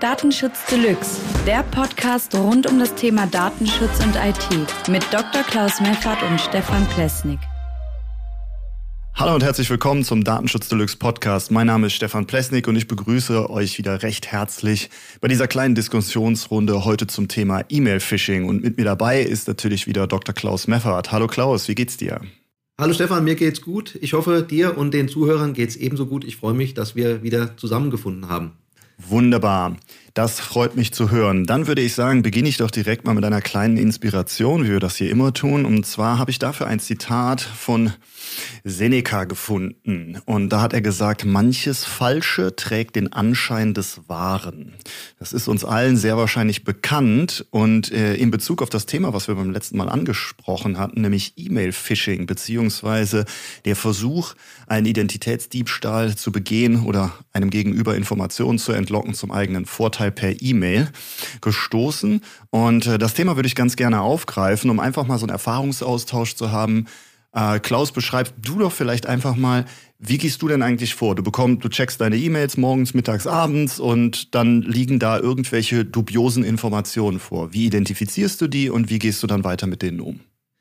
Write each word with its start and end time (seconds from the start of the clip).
Datenschutz 0.00 0.64
Deluxe, 0.70 1.20
der 1.46 1.62
Podcast 1.62 2.34
rund 2.34 2.66
um 2.66 2.78
das 2.78 2.94
Thema 2.94 3.26
Datenschutz 3.26 4.02
und 4.02 4.16
IT 4.16 4.88
mit 4.88 5.04
Dr. 5.12 5.42
Klaus 5.42 5.78
Meffert 5.78 6.22
und 6.22 6.40
Stefan 6.40 6.88
Plesnik. 6.88 7.38
Hallo 9.14 9.34
und 9.34 9.42
herzlich 9.42 9.68
willkommen 9.68 10.02
zum 10.02 10.24
Datenschutz 10.24 10.70
Deluxe 10.70 10.96
Podcast. 10.96 11.50
Mein 11.50 11.66
Name 11.66 11.88
ist 11.88 11.92
Stefan 11.92 12.26
Plesnik 12.26 12.66
und 12.66 12.76
ich 12.76 12.88
begrüße 12.88 13.50
euch 13.50 13.76
wieder 13.76 14.02
recht 14.02 14.28
herzlich 14.28 14.88
bei 15.20 15.28
dieser 15.28 15.46
kleinen 15.46 15.74
Diskussionsrunde 15.74 16.86
heute 16.86 17.06
zum 17.06 17.28
Thema 17.28 17.62
E-Mail-Phishing. 17.68 18.46
Und 18.48 18.62
mit 18.62 18.78
mir 18.78 18.84
dabei 18.86 19.20
ist 19.20 19.48
natürlich 19.48 19.86
wieder 19.86 20.06
Dr. 20.06 20.34
Klaus 20.34 20.66
Meffert. 20.66 21.12
Hallo 21.12 21.26
Klaus, 21.26 21.68
wie 21.68 21.74
geht's 21.74 21.98
dir? 21.98 22.22
Hallo 22.80 22.94
Stefan, 22.94 23.24
mir 23.24 23.34
geht's 23.34 23.60
gut. 23.60 23.98
Ich 24.00 24.14
hoffe, 24.14 24.42
dir 24.42 24.78
und 24.78 24.94
den 24.94 25.10
Zuhörern 25.10 25.52
geht's 25.52 25.76
ebenso 25.76 26.06
gut. 26.06 26.24
Ich 26.24 26.36
freue 26.36 26.54
mich, 26.54 26.72
dass 26.72 26.96
wir 26.96 27.22
wieder 27.22 27.58
zusammengefunden 27.58 28.30
haben. 28.30 28.52
Wunderbar. 29.08 29.76
Das 30.14 30.40
freut 30.40 30.74
mich 30.74 30.92
zu 30.92 31.10
hören. 31.10 31.46
Dann 31.46 31.66
würde 31.68 31.82
ich 31.82 31.94
sagen, 31.94 32.22
beginne 32.22 32.48
ich 32.48 32.56
doch 32.56 32.70
direkt 32.70 33.04
mal 33.04 33.14
mit 33.14 33.24
einer 33.24 33.40
kleinen 33.40 33.76
Inspiration, 33.76 34.64
wie 34.64 34.70
wir 34.70 34.80
das 34.80 34.96
hier 34.96 35.10
immer 35.10 35.32
tun. 35.32 35.64
Und 35.64 35.86
zwar 35.86 36.18
habe 36.18 36.30
ich 36.32 36.38
dafür 36.38 36.66
ein 36.66 36.80
Zitat 36.80 37.40
von 37.40 37.92
Seneca 38.64 39.24
gefunden. 39.24 40.20
Und 40.24 40.48
da 40.50 40.62
hat 40.62 40.72
er 40.72 40.80
gesagt, 40.80 41.24
manches 41.24 41.84
Falsche 41.84 42.56
trägt 42.56 42.96
den 42.96 43.12
Anschein 43.12 43.72
des 43.72 44.08
Wahren. 44.08 44.74
Das 45.18 45.32
ist 45.32 45.48
uns 45.48 45.64
allen 45.64 45.96
sehr 45.96 46.16
wahrscheinlich 46.16 46.64
bekannt. 46.64 47.46
Und 47.50 47.92
äh, 47.92 48.14
in 48.14 48.30
Bezug 48.30 48.62
auf 48.62 48.70
das 48.70 48.86
Thema, 48.86 49.12
was 49.12 49.28
wir 49.28 49.36
beim 49.36 49.50
letzten 49.50 49.76
Mal 49.76 49.88
angesprochen 49.88 50.78
hatten, 50.78 51.02
nämlich 51.02 51.34
E-Mail-Phishing, 51.36 52.26
beziehungsweise 52.26 53.26
der 53.64 53.76
Versuch, 53.76 54.34
einen 54.66 54.86
Identitätsdiebstahl 54.86 56.16
zu 56.16 56.32
begehen 56.32 56.84
oder 56.84 57.12
einem 57.32 57.50
Gegenüber 57.50 57.94
Informationen 57.94 58.58
zu 58.58 58.72
entlocken 58.72 59.14
zum 59.14 59.30
eigenen 59.30 59.66
Vorteil, 59.66 59.99
Vorteil 60.00 60.10
per 60.12 60.42
E-Mail 60.42 60.88
gestoßen. 61.42 62.22
Und 62.50 62.86
äh, 62.86 62.98
das 62.98 63.14
Thema 63.14 63.36
würde 63.36 63.46
ich 63.46 63.54
ganz 63.54 63.76
gerne 63.76 64.00
aufgreifen, 64.00 64.70
um 64.70 64.80
einfach 64.80 65.06
mal 65.06 65.18
so 65.18 65.26
einen 65.26 65.32
Erfahrungsaustausch 65.32 66.36
zu 66.36 66.50
haben. 66.50 66.86
Äh, 67.32 67.60
Klaus, 67.60 67.92
beschreib 67.92 68.32
du 68.42 68.58
doch 68.58 68.72
vielleicht 68.72 69.06
einfach 69.06 69.36
mal, 69.36 69.66
wie 69.98 70.16
gehst 70.16 70.40
du 70.40 70.48
denn 70.48 70.62
eigentlich 70.62 70.94
vor? 70.94 71.14
Du 71.14 71.22
bekommst, 71.22 71.62
du 71.62 71.68
checkst 71.68 72.00
deine 72.00 72.16
E-Mails 72.16 72.56
morgens, 72.56 72.94
mittags, 72.94 73.26
abends 73.26 73.78
und 73.78 74.34
dann 74.34 74.62
liegen 74.62 74.98
da 74.98 75.18
irgendwelche 75.18 75.84
dubiosen 75.84 76.44
Informationen 76.44 77.20
vor. 77.20 77.52
Wie 77.52 77.66
identifizierst 77.66 78.40
du 78.40 78.48
die 78.48 78.70
und 78.70 78.88
wie 78.88 78.98
gehst 78.98 79.22
du 79.22 79.26
dann 79.26 79.44
weiter 79.44 79.66
mit 79.66 79.82
denen 79.82 80.00
um? 80.00 80.20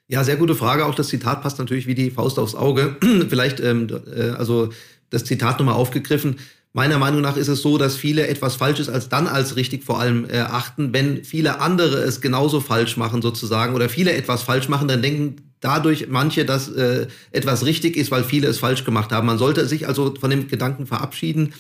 Ja, 0.09 0.23
sehr 0.23 0.35
gute 0.35 0.55
Frage. 0.55 0.85
Auch 0.85 0.95
das 0.95 1.07
Zitat 1.07 1.41
passt 1.41 1.59
natürlich 1.59 1.87
wie 1.87 1.95
die 1.95 2.11
Faust 2.11 2.37
aufs 2.39 2.55
Auge. 2.55 2.97
Vielleicht, 3.29 3.61
ähm, 3.61 3.87
äh, 4.13 4.31
also 4.31 4.69
das 5.09 5.23
Zitat 5.23 5.59
nochmal 5.59 5.75
aufgegriffen. 5.75 6.35
Meiner 6.73 6.99
Meinung 6.99 7.21
nach 7.21 7.35
ist 7.35 7.47
es 7.47 7.63
so, 7.63 7.79
dass 7.79 7.95
viele 7.95 8.27
etwas 8.27 8.55
Falsches 8.55 8.89
als 8.89 9.09
dann 9.09 9.27
als 9.27 9.55
richtig 9.55 9.83
vor 9.83 9.99
allem 9.99 10.25
erachten. 10.25 10.93
Wenn 10.93 11.23
viele 11.23 11.59
andere 11.61 11.97
es 11.97 12.21
genauso 12.21 12.61
falsch 12.61 12.95
machen 12.95 13.23
sozusagen 13.23 13.73
oder 13.73 13.89
viele 13.89 14.13
etwas 14.13 14.43
falsch 14.43 14.69
machen, 14.69 14.87
dann 14.87 15.01
denken 15.01 15.37
dadurch 15.61 16.07
manche, 16.09 16.45
dass 16.45 16.69
äh, 16.69 17.07
etwas 17.31 17.65
richtig 17.65 17.97
ist, 17.97 18.11
weil 18.11 18.23
viele 18.23 18.47
es 18.47 18.59
falsch 18.59 18.85
gemacht 18.85 19.11
haben. 19.11 19.25
Man 19.25 19.39
sollte 19.39 19.65
sich 19.65 19.87
also 19.87 20.13
von 20.19 20.29
dem 20.29 20.47
Gedanken 20.47 20.85
verabschieden, 20.85 21.53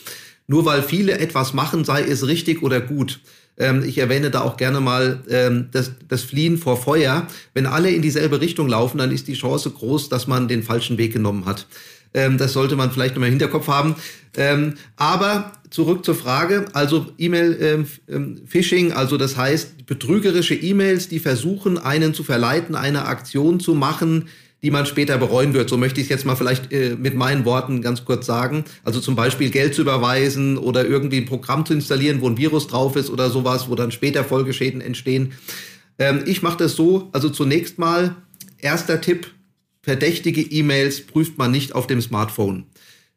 nur 0.45 0.65
weil 0.65 0.83
viele 0.83 1.17
etwas 1.17 1.53
machen, 1.53 1.85
sei 1.85 2.03
es 2.03 2.27
richtig 2.27 2.61
oder 2.61 2.79
gut. 2.79 3.19
Ähm, 3.59 3.83
ich 3.83 3.97
erwähne 3.97 4.31
da 4.31 4.41
auch 4.41 4.57
gerne 4.57 4.79
mal 4.79 5.19
ähm, 5.29 5.67
das, 5.71 5.91
das 6.07 6.23
Fliehen 6.23 6.57
vor 6.57 6.77
Feuer. 6.77 7.27
Wenn 7.53 7.65
alle 7.65 7.91
in 7.91 8.01
dieselbe 8.01 8.41
Richtung 8.41 8.67
laufen, 8.67 8.97
dann 8.97 9.11
ist 9.11 9.27
die 9.27 9.33
Chance 9.33 9.69
groß, 9.69 10.09
dass 10.09 10.27
man 10.27 10.47
den 10.47 10.63
falschen 10.63 10.97
Weg 10.97 11.13
genommen 11.13 11.45
hat. 11.45 11.67
Ähm, 12.13 12.37
das 12.37 12.53
sollte 12.53 12.75
man 12.75 12.91
vielleicht 12.91 13.15
nochmal 13.15 13.27
im 13.27 13.33
Hinterkopf 13.33 13.67
haben. 13.67 13.95
Ähm, 14.37 14.75
aber 14.95 15.51
zurück 15.69 16.05
zur 16.05 16.15
Frage, 16.15 16.65
also 16.73 17.07
E-Mail-Phishing, 17.17 18.85
ähm, 18.85 18.91
ähm 18.91 18.97
also 18.97 19.17
das 19.17 19.37
heißt 19.37 19.85
betrügerische 19.85 20.55
E-Mails, 20.55 21.09
die 21.09 21.19
versuchen, 21.19 21.77
einen 21.77 22.13
zu 22.13 22.23
verleiten, 22.23 22.75
eine 22.75 23.05
Aktion 23.05 23.59
zu 23.59 23.75
machen, 23.75 24.29
die 24.61 24.71
man 24.71 24.85
später 24.85 25.17
bereuen 25.17 25.53
wird. 25.53 25.69
So 25.69 25.77
möchte 25.77 26.01
ich 26.01 26.05
es 26.05 26.09
jetzt 26.09 26.25
mal 26.25 26.35
vielleicht 26.35 26.71
äh, 26.71 26.95
mit 26.95 27.15
meinen 27.15 27.45
Worten 27.45 27.81
ganz 27.81 28.05
kurz 28.05 28.25
sagen. 28.25 28.65
Also 28.83 28.99
zum 28.99 29.15
Beispiel 29.15 29.49
Geld 29.49 29.73
zu 29.73 29.81
überweisen 29.81 30.57
oder 30.57 30.85
irgendwie 30.85 31.17
ein 31.17 31.25
Programm 31.25 31.65
zu 31.65 31.73
installieren, 31.73 32.21
wo 32.21 32.27
ein 32.27 32.37
Virus 32.37 32.67
drauf 32.67 32.95
ist 32.95 33.09
oder 33.09 33.29
sowas, 33.29 33.69
wo 33.69 33.75
dann 33.75 33.91
später 33.91 34.23
Folgeschäden 34.23 34.81
entstehen. 34.81 35.33
Ähm, 35.97 36.23
ich 36.25 36.41
mache 36.41 36.57
das 36.57 36.75
so, 36.75 37.09
also 37.13 37.29
zunächst 37.29 37.79
mal, 37.79 38.15
erster 38.57 38.99
Tipp, 39.01 39.31
verdächtige 39.81 40.41
E-Mails 40.41 41.05
prüft 41.05 41.37
man 41.37 41.51
nicht 41.51 41.73
auf 41.73 41.87
dem 41.87 42.01
Smartphone. 42.01 42.65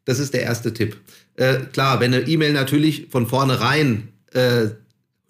Das 0.05 0.19
ist 0.19 0.33
der 0.33 0.43
erste 0.43 0.73
Tipp. 0.73 0.97
Äh, 1.35 1.55
klar, 1.71 1.99
wenn 1.99 2.13
eine 2.13 2.27
E-Mail 2.27 2.53
natürlich 2.53 3.07
von 3.09 3.27
vornherein 3.27 4.09
äh, 4.33 4.69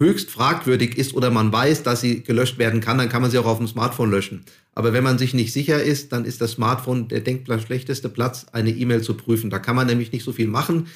höchst 0.04 0.30
fragwürdig 0.30 0.98
ist 0.98 1.14
oder 1.14 1.30
man 1.30 1.52
weiß, 1.52 1.82
dass 1.82 2.00
sie 2.02 2.22
gelöscht 2.22 2.58
werden 2.58 2.80
kann, 2.80 2.98
dann 2.98 3.08
kann 3.08 3.22
man 3.22 3.30
sie 3.30 3.38
auch 3.38 3.46
auf 3.46 3.58
dem 3.58 3.66
Smartphone 3.66 4.10
löschen. 4.10 4.44
Aber 4.74 4.92
wenn 4.92 5.02
man 5.02 5.18
sich 5.18 5.34
nicht 5.34 5.52
sicher 5.52 5.82
ist, 5.82 6.12
dann 6.12 6.24
ist 6.24 6.40
das 6.40 6.52
Smartphone 6.52 7.08
der 7.08 7.20
denkbar 7.20 7.58
schlechteste 7.60 8.08
Platz, 8.08 8.46
eine 8.52 8.70
E-Mail 8.70 9.02
zu 9.02 9.14
prüfen. 9.14 9.50
Da 9.50 9.58
kann 9.58 9.76
man 9.76 9.86
nämlich 9.86 10.12
nicht 10.12 10.24
so 10.24 10.32
viel 10.32 10.46
machen. 10.46 10.88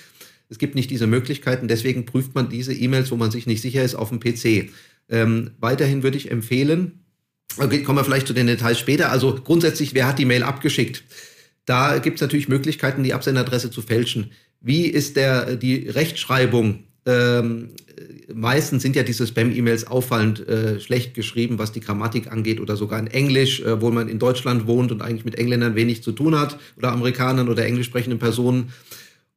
Es 0.51 0.59
gibt 0.59 0.75
nicht 0.75 0.91
diese 0.91 1.07
Möglichkeiten, 1.07 1.69
deswegen 1.69 2.07
prüft 2.07 2.35
man 2.35 2.49
diese 2.49 2.73
E-Mails, 2.73 3.11
wo 3.11 3.17
man 3.17 3.31
sich 3.31 3.47
nicht 3.47 3.61
sicher 3.61 3.83
ist, 3.83 3.95
auf 3.95 4.11
dem 4.11 4.21
PC. 4.21 4.71
Ähm, 5.09 5.51
weiterhin 5.59 6.03
würde 6.03 6.17
ich 6.17 6.31
empfehlen, 6.31 7.05
okay, 7.59 7.83
kommen 7.83 7.99
wir 7.99 8.05
vielleicht 8.05 8.27
zu 8.27 8.33
den 8.35 8.47
Details 8.47 8.79
später. 8.79 9.11
Also 9.11 9.35
grundsätzlich, 9.35 9.95
wer 9.95 10.07
hat 10.07 10.19
die 10.19 10.25
Mail 10.25 10.43
abgeschickt? 10.43 11.05
Da 11.67 11.99
gibt 11.99 12.17
es 12.17 12.23
natürlich 12.23 12.49
Möglichkeiten, 12.49 13.03
die 13.03 13.15
Absenderadresse 13.15 13.71
zu 13.71 13.83
fälschen. 13.83 14.33
Wie 14.61 14.87
ist 14.87 15.17
der, 15.17 15.57
die 15.57 15.89
Rechtschreibung? 15.89 16.85
Ähm, 17.09 17.71
meistens 18.33 18.83
sind 18.83 18.95
ja 18.95 19.03
diese 19.03 19.27
Spam-E-Mails 19.27 19.87
auffallend 19.87 20.47
äh, 20.47 20.79
schlecht 20.79 21.15
geschrieben, 21.15 21.59
was 21.59 21.73
die 21.73 21.81
Grammatik 21.81 22.31
angeht 22.31 22.61
oder 22.61 22.77
sogar 22.77 22.99
in 22.99 23.07
Englisch, 23.07 23.63
äh, 23.63 23.81
wo 23.81 23.91
man 23.91 24.09
in 24.09 24.19
Deutschland 24.19 24.67
wohnt 24.67 24.93
und 24.93 25.01
eigentlich 25.01 25.25
mit 25.25 25.37
Engländern 25.37 25.75
wenig 25.75 26.03
zu 26.03 26.13
tun 26.13 26.39
hat 26.39 26.59
oder 26.77 26.93
Amerikanern 26.93 27.49
oder 27.49 27.65
englisch 27.65 27.87
sprechenden 27.87 28.19
Personen. 28.19 28.73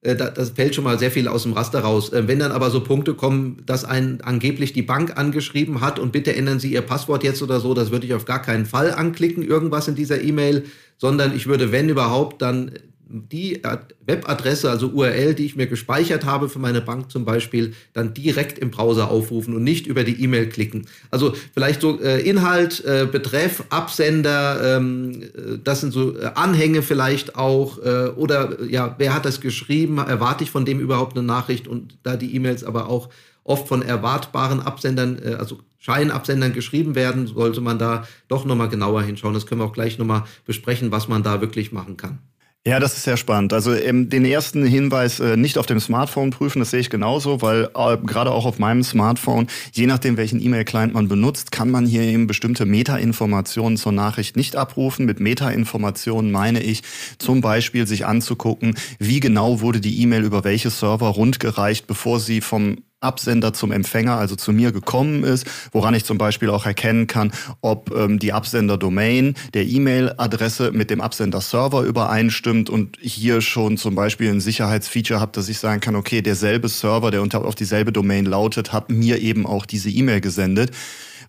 Äh, 0.01 0.17
das 0.17 0.49
fällt 0.49 0.75
schon 0.75 0.83
mal 0.83 0.99
sehr 0.99 1.11
viel 1.11 1.29
aus 1.29 1.43
dem 1.43 1.53
Raster 1.53 1.79
raus. 1.79 2.11
Äh, 2.11 2.27
wenn 2.27 2.39
dann 2.39 2.51
aber 2.51 2.71
so 2.71 2.81
Punkte 2.81 3.13
kommen, 3.13 3.63
dass 3.65 3.85
ein 3.85 4.19
angeblich 4.19 4.73
die 4.73 4.81
Bank 4.81 5.17
angeschrieben 5.17 5.79
hat 5.79 5.97
und 5.97 6.11
bitte 6.11 6.35
ändern 6.35 6.59
Sie 6.59 6.73
Ihr 6.73 6.81
Passwort 6.81 7.23
jetzt 7.23 7.41
oder 7.41 7.61
so, 7.61 7.73
das 7.73 7.91
würde 7.91 8.05
ich 8.05 8.13
auf 8.13 8.25
gar 8.25 8.41
keinen 8.41 8.65
Fall 8.65 8.91
anklicken, 8.93 9.43
irgendwas 9.43 9.88
in 9.88 9.95
dieser 9.95 10.21
E-Mail, 10.21 10.65
sondern 10.97 11.33
ich 11.33 11.47
würde, 11.47 11.71
wenn 11.71 11.88
überhaupt, 11.88 12.41
dann 12.41 12.71
die 13.11 13.61
Webadresse, 14.05 14.69
also 14.69 14.88
URL, 14.88 15.33
die 15.33 15.45
ich 15.45 15.55
mir 15.55 15.67
gespeichert 15.67 16.25
habe 16.25 16.49
für 16.49 16.59
meine 16.59 16.81
Bank 16.81 17.11
zum 17.11 17.25
Beispiel, 17.25 17.73
dann 17.94 18.13
direkt 18.13 18.59
im 18.59 18.72
Browser 18.72 19.11
aufrufen 19.11 19.55
und 19.55 19.63
nicht 19.63 19.88
über 19.88 20.03
die 20.03 20.22
E-Mail 20.23 20.47
klicken. 20.49 20.88
Also 21.09 21.33
vielleicht 21.53 21.81
so 21.81 22.00
äh, 22.01 22.21
Inhalt, 22.21 22.83
äh, 22.85 23.07
Betreff, 23.11 23.63
Absender, 23.69 24.77
ähm, 24.77 25.21
äh, 25.21 25.57
das 25.63 25.81
sind 25.81 25.91
so 25.91 26.17
äh, 26.17 26.31
Anhänge 26.35 26.81
vielleicht 26.81 27.35
auch 27.35 27.77
äh, 27.79 28.09
oder 28.16 28.63
ja, 28.63 28.95
wer 28.97 29.13
hat 29.13 29.25
das 29.25 29.41
geschrieben? 29.41 29.97
Erwarte 29.97 30.44
ich 30.44 30.51
von 30.51 30.66
dem 30.66 30.79
überhaupt 30.79 31.17
eine 31.17 31.25
Nachricht 31.25 31.67
und 31.67 31.97
da 32.03 32.16
die 32.16 32.35
E-Mails 32.35 32.63
aber 32.63 32.89
auch 32.89 33.09
oft 33.44 33.67
von 33.67 33.81
erwartbaren 33.81 34.61
Absendern, 34.61 35.19
äh, 35.23 35.33
also 35.35 35.59
Scheinabsendern 35.79 36.53
geschrieben 36.53 36.94
werden, 36.94 37.25
sollte 37.25 37.59
man 37.59 37.79
da 37.79 38.07
doch 38.27 38.45
nochmal 38.45 38.69
genauer 38.69 39.01
hinschauen. 39.01 39.33
Das 39.33 39.47
können 39.47 39.61
wir 39.61 39.66
auch 39.66 39.73
gleich 39.73 39.97
nochmal 39.97 40.23
besprechen, 40.45 40.91
was 40.91 41.07
man 41.07 41.23
da 41.23 41.41
wirklich 41.41 41.71
machen 41.71 41.97
kann. 41.97 42.19
Ja, 42.63 42.79
das 42.79 42.95
ist 42.95 43.05
sehr 43.05 43.17
spannend. 43.17 43.53
Also 43.53 43.73
ähm, 43.73 44.09
den 44.09 44.23
ersten 44.23 44.63
Hinweis 44.63 45.19
äh, 45.19 45.35
nicht 45.35 45.57
auf 45.57 45.66
dem 45.66 45.79
Smartphone 45.79 46.29
prüfen, 46.29 46.59
das 46.59 46.69
sehe 46.69 46.79
ich 46.79 46.91
genauso, 46.91 47.41
weil 47.41 47.72
äh, 47.73 47.97
gerade 48.05 48.29
auch 48.31 48.45
auf 48.45 48.59
meinem 48.59 48.83
Smartphone, 48.83 49.47
je 49.73 49.88
nachdem 49.88 50.16
welchen 50.16 50.39
E-Mail-Client 50.39 50.94
man 50.94 51.07
benutzt, 51.07 51.51
kann 51.51 51.71
man 51.71 51.88
hier 51.88 52.03
eben 52.03 52.27
bestimmte 52.27 52.67
Meta-Informationen 52.67 53.77
zur 53.77 53.94
Nachricht 53.94 54.35
nicht 54.35 54.55
abrufen. 54.55 55.07
Mit 55.07 55.19
Meta-Informationen 55.19 56.31
meine 56.31 56.61
ich 56.61 56.83
zum 57.17 57.41
Beispiel 57.41 57.88
sich 57.88 58.05
anzugucken, 58.05 58.75
wie 59.00 59.19
genau 59.19 59.61
wurde 59.61 59.81
die 59.81 60.00
E-Mail 60.00 60.23
über 60.23 60.44
welche 60.44 60.69
Server 60.69 61.07
rundgereicht, 61.07 61.88
bevor 61.88 62.19
sie 62.19 62.41
vom 62.41 62.83
Absender 63.01 63.51
zum 63.53 63.71
Empfänger, 63.71 64.18
also 64.18 64.36
zu 64.36 64.51
mir 64.53 64.71
gekommen 64.71 65.24
ist, 65.24 65.45
woran 65.71 65.94
ich 65.94 66.06
zum 66.06 66.18
Beispiel 66.18 66.50
auch 66.50 66.65
erkennen 66.65 67.07
kann, 67.07 67.31
ob 67.62 67.92
ähm, 67.95 68.19
die 68.19 68.31
Absender-Domain 68.31 69.36
der 69.53 69.65
E-Mail-Adresse 69.65 70.71
mit 70.71 70.89
dem 70.89 71.01
Absender-Server 71.01 71.81
übereinstimmt 71.81 72.69
und 72.69 72.98
hier 73.01 73.42
schon 73.42 73.77
zum 73.77 73.95
Beispiel 73.95 74.30
ein 74.30 74.39
Sicherheitsfeature 74.39 75.19
habe, 75.19 75.31
dass 75.33 75.50
ich 75.50 75.59
sagen 75.59 75.81
kann, 75.81 75.95
okay, 75.95 76.21
derselbe 76.21 76.69
Server, 76.69 77.12
der 77.12 77.21
unter 77.21 77.44
auf 77.44 77.56
dieselbe 77.56 77.92
Domain 77.92 78.25
lautet, 78.25 78.71
hat 78.71 78.92
mir 78.92 79.19
eben 79.19 79.45
auch 79.45 79.65
diese 79.65 79.89
E-Mail 79.89 80.21
gesendet 80.21 80.71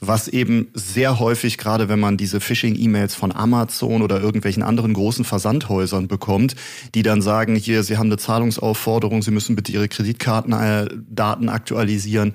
was 0.04 0.26
eben 0.26 0.66
sehr 0.75 1.20
häufig, 1.20 1.58
gerade 1.58 1.88
wenn 1.88 2.00
man 2.00 2.16
diese 2.16 2.40
Phishing-E-Mails 2.40 3.14
von 3.14 3.32
Amazon 3.32 4.02
oder 4.02 4.20
irgendwelchen 4.20 4.64
anderen 4.64 4.94
großen 4.94 5.25
Versandhäusern 5.25 6.08
bekommt, 6.08 6.56
die 6.94 7.04
dann 7.04 7.22
sagen, 7.22 7.54
hier, 7.54 7.84
Sie 7.84 7.96
haben 7.96 8.08
eine 8.08 8.19
Zahlungsaufforderung, 8.19 9.22
Sie 9.22 9.31
müssen 9.31 9.54
bitte 9.54 9.70
Ihre 9.70 9.88
Kreditkartendaten 9.88 11.49
aktualisieren. 11.49 12.34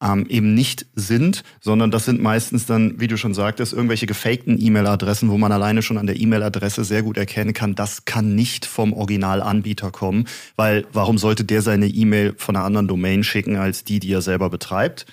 ähm, 0.00 0.26
eben 0.28 0.54
nicht 0.54 0.86
sind, 0.94 1.42
sondern 1.60 1.90
das 1.90 2.04
sind 2.04 2.22
meistens 2.22 2.66
dann, 2.66 3.00
wie 3.00 3.08
du 3.08 3.16
schon 3.16 3.34
sagtest, 3.34 3.72
irgendwelche 3.72 4.06
gefakten 4.06 4.56
E-Mail-Adressen, 4.60 5.28
wo 5.28 5.38
man 5.38 5.50
alleine 5.50 5.82
schon 5.82 5.98
an 5.98 6.06
der 6.06 6.20
E-Mail-Adresse 6.20 6.84
sehr 6.84 7.02
gut 7.02 7.16
erkennen 7.16 7.52
kann, 7.52 7.74
das 7.74 8.04
kann 8.04 8.36
nicht 8.36 8.64
vom 8.64 8.92
Originalanbieter 8.92 9.90
kommen, 9.90 10.26
weil 10.54 10.86
warum 10.92 11.18
sollte 11.18 11.44
der 11.44 11.62
seine 11.62 11.86
E-Mail 11.86 12.34
von 12.36 12.54
einer 12.54 12.64
anderen 12.64 12.86
Domain 12.86 13.24
schicken 13.24 13.56
als 13.56 13.82
die, 13.82 13.98
die 13.98 14.12
er 14.12 14.22
selber 14.22 14.50
betreibt? 14.50 15.06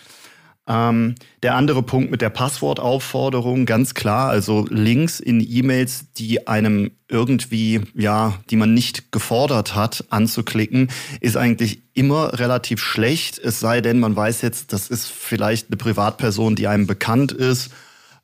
Ähm, 0.68 1.14
der 1.44 1.56
andere 1.56 1.84
Punkt 1.84 2.10
mit 2.10 2.22
der 2.22 2.32
Passwortaufforderung, 2.32 3.66
ganz 3.68 3.94
klar, 3.94 4.30
also 4.30 4.66
Links 4.70 5.20
in 5.20 5.40
E-Mails, 5.40 6.12
die 6.14 6.48
einem 6.48 6.92
irgendwie, 7.08 7.82
ja, 7.94 8.34
die 8.50 8.56
man 8.56 8.74
nicht 8.74 9.12
gefordert 9.12 9.76
hat, 9.76 10.06
anzuklicken, 10.10 10.90
ist 11.22 11.38
eigentlich 11.38 11.82
immer 11.94 12.40
relativ 12.40 12.82
schlecht. 12.82 13.38
Es 13.38 13.60
sei 13.60 13.82
denn, 13.82 14.00
man 14.00 14.16
weiß 14.16 14.42
jetzt, 14.42 14.74
das 14.74 14.90
ist 14.90 15.08
vielleicht 15.08 15.68
eine 15.68 15.78
Privatperson, 15.78 16.56
die 16.56 16.68
einem 16.68 16.88
bekannt 16.88 17.32
ist. 17.32 17.70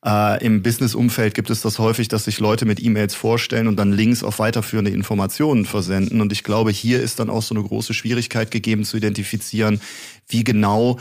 Äh, 0.04 0.44
Im 0.44 0.64
Business-Umfeld 0.64 1.36
gibt 1.36 1.52
es 1.52 1.62
das 1.62 1.78
häufig, 1.78 2.08
dass 2.08 2.24
sich 2.24 2.40
Leute 2.40 2.66
mit 2.66 2.84
E-Mails 2.84 3.14
vorstellen 3.14 3.68
und 3.68 3.78
dann 3.78 3.92
Links 3.92 4.24
auf 4.24 4.40
weiterführende 4.40 4.90
Informationen 4.90 5.66
versenden. 5.66 6.22
Und 6.22 6.32
ich 6.32 6.44
glaube, 6.44 6.72
hier 6.72 7.04
ist 7.04 7.20
dann 7.20 7.30
auch 7.30 7.44
so 7.44 7.54
eine 7.54 7.64
große 7.64 7.94
Schwierigkeit 7.94 8.50
gegeben 8.50 8.84
zu 8.84 8.98
identifizieren, 8.98 9.80
wie 10.28 10.44
genau 10.44 10.98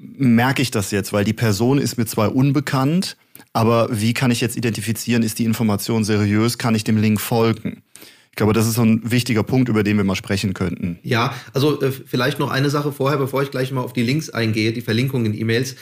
merke 0.00 0.62
ich 0.62 0.70
das 0.70 0.90
jetzt? 0.90 1.12
Weil 1.12 1.24
die 1.24 1.32
Person 1.32 1.78
ist 1.78 1.98
mir 1.98 2.06
zwar 2.06 2.34
unbekannt, 2.34 3.16
aber 3.52 3.88
wie 3.90 4.14
kann 4.14 4.30
ich 4.30 4.40
jetzt 4.40 4.56
identifizieren, 4.56 5.22
ist 5.22 5.38
die 5.38 5.44
Information 5.44 6.04
seriös, 6.04 6.58
kann 6.58 6.74
ich 6.74 6.84
dem 6.84 6.96
Link 6.96 7.20
folgen? 7.20 7.82
Ich 8.30 8.36
glaube, 8.36 8.52
das 8.52 8.66
ist 8.66 8.74
so 8.74 8.82
ein 8.82 9.10
wichtiger 9.10 9.42
Punkt, 9.42 9.68
über 9.68 9.82
den 9.82 9.96
wir 9.96 10.04
mal 10.04 10.14
sprechen 10.14 10.54
könnten. 10.54 10.98
Ja, 11.02 11.34
also 11.52 11.80
äh, 11.82 11.90
vielleicht 11.90 12.38
noch 12.38 12.50
eine 12.50 12.70
Sache 12.70 12.92
vorher, 12.92 13.18
bevor 13.18 13.42
ich 13.42 13.50
gleich 13.50 13.72
mal 13.72 13.82
auf 13.82 13.92
die 13.92 14.02
Links 14.02 14.30
eingehe, 14.30 14.72
die 14.72 14.80
Verlinkung 14.80 15.26
in 15.26 15.38
E-Mails. 15.38 15.74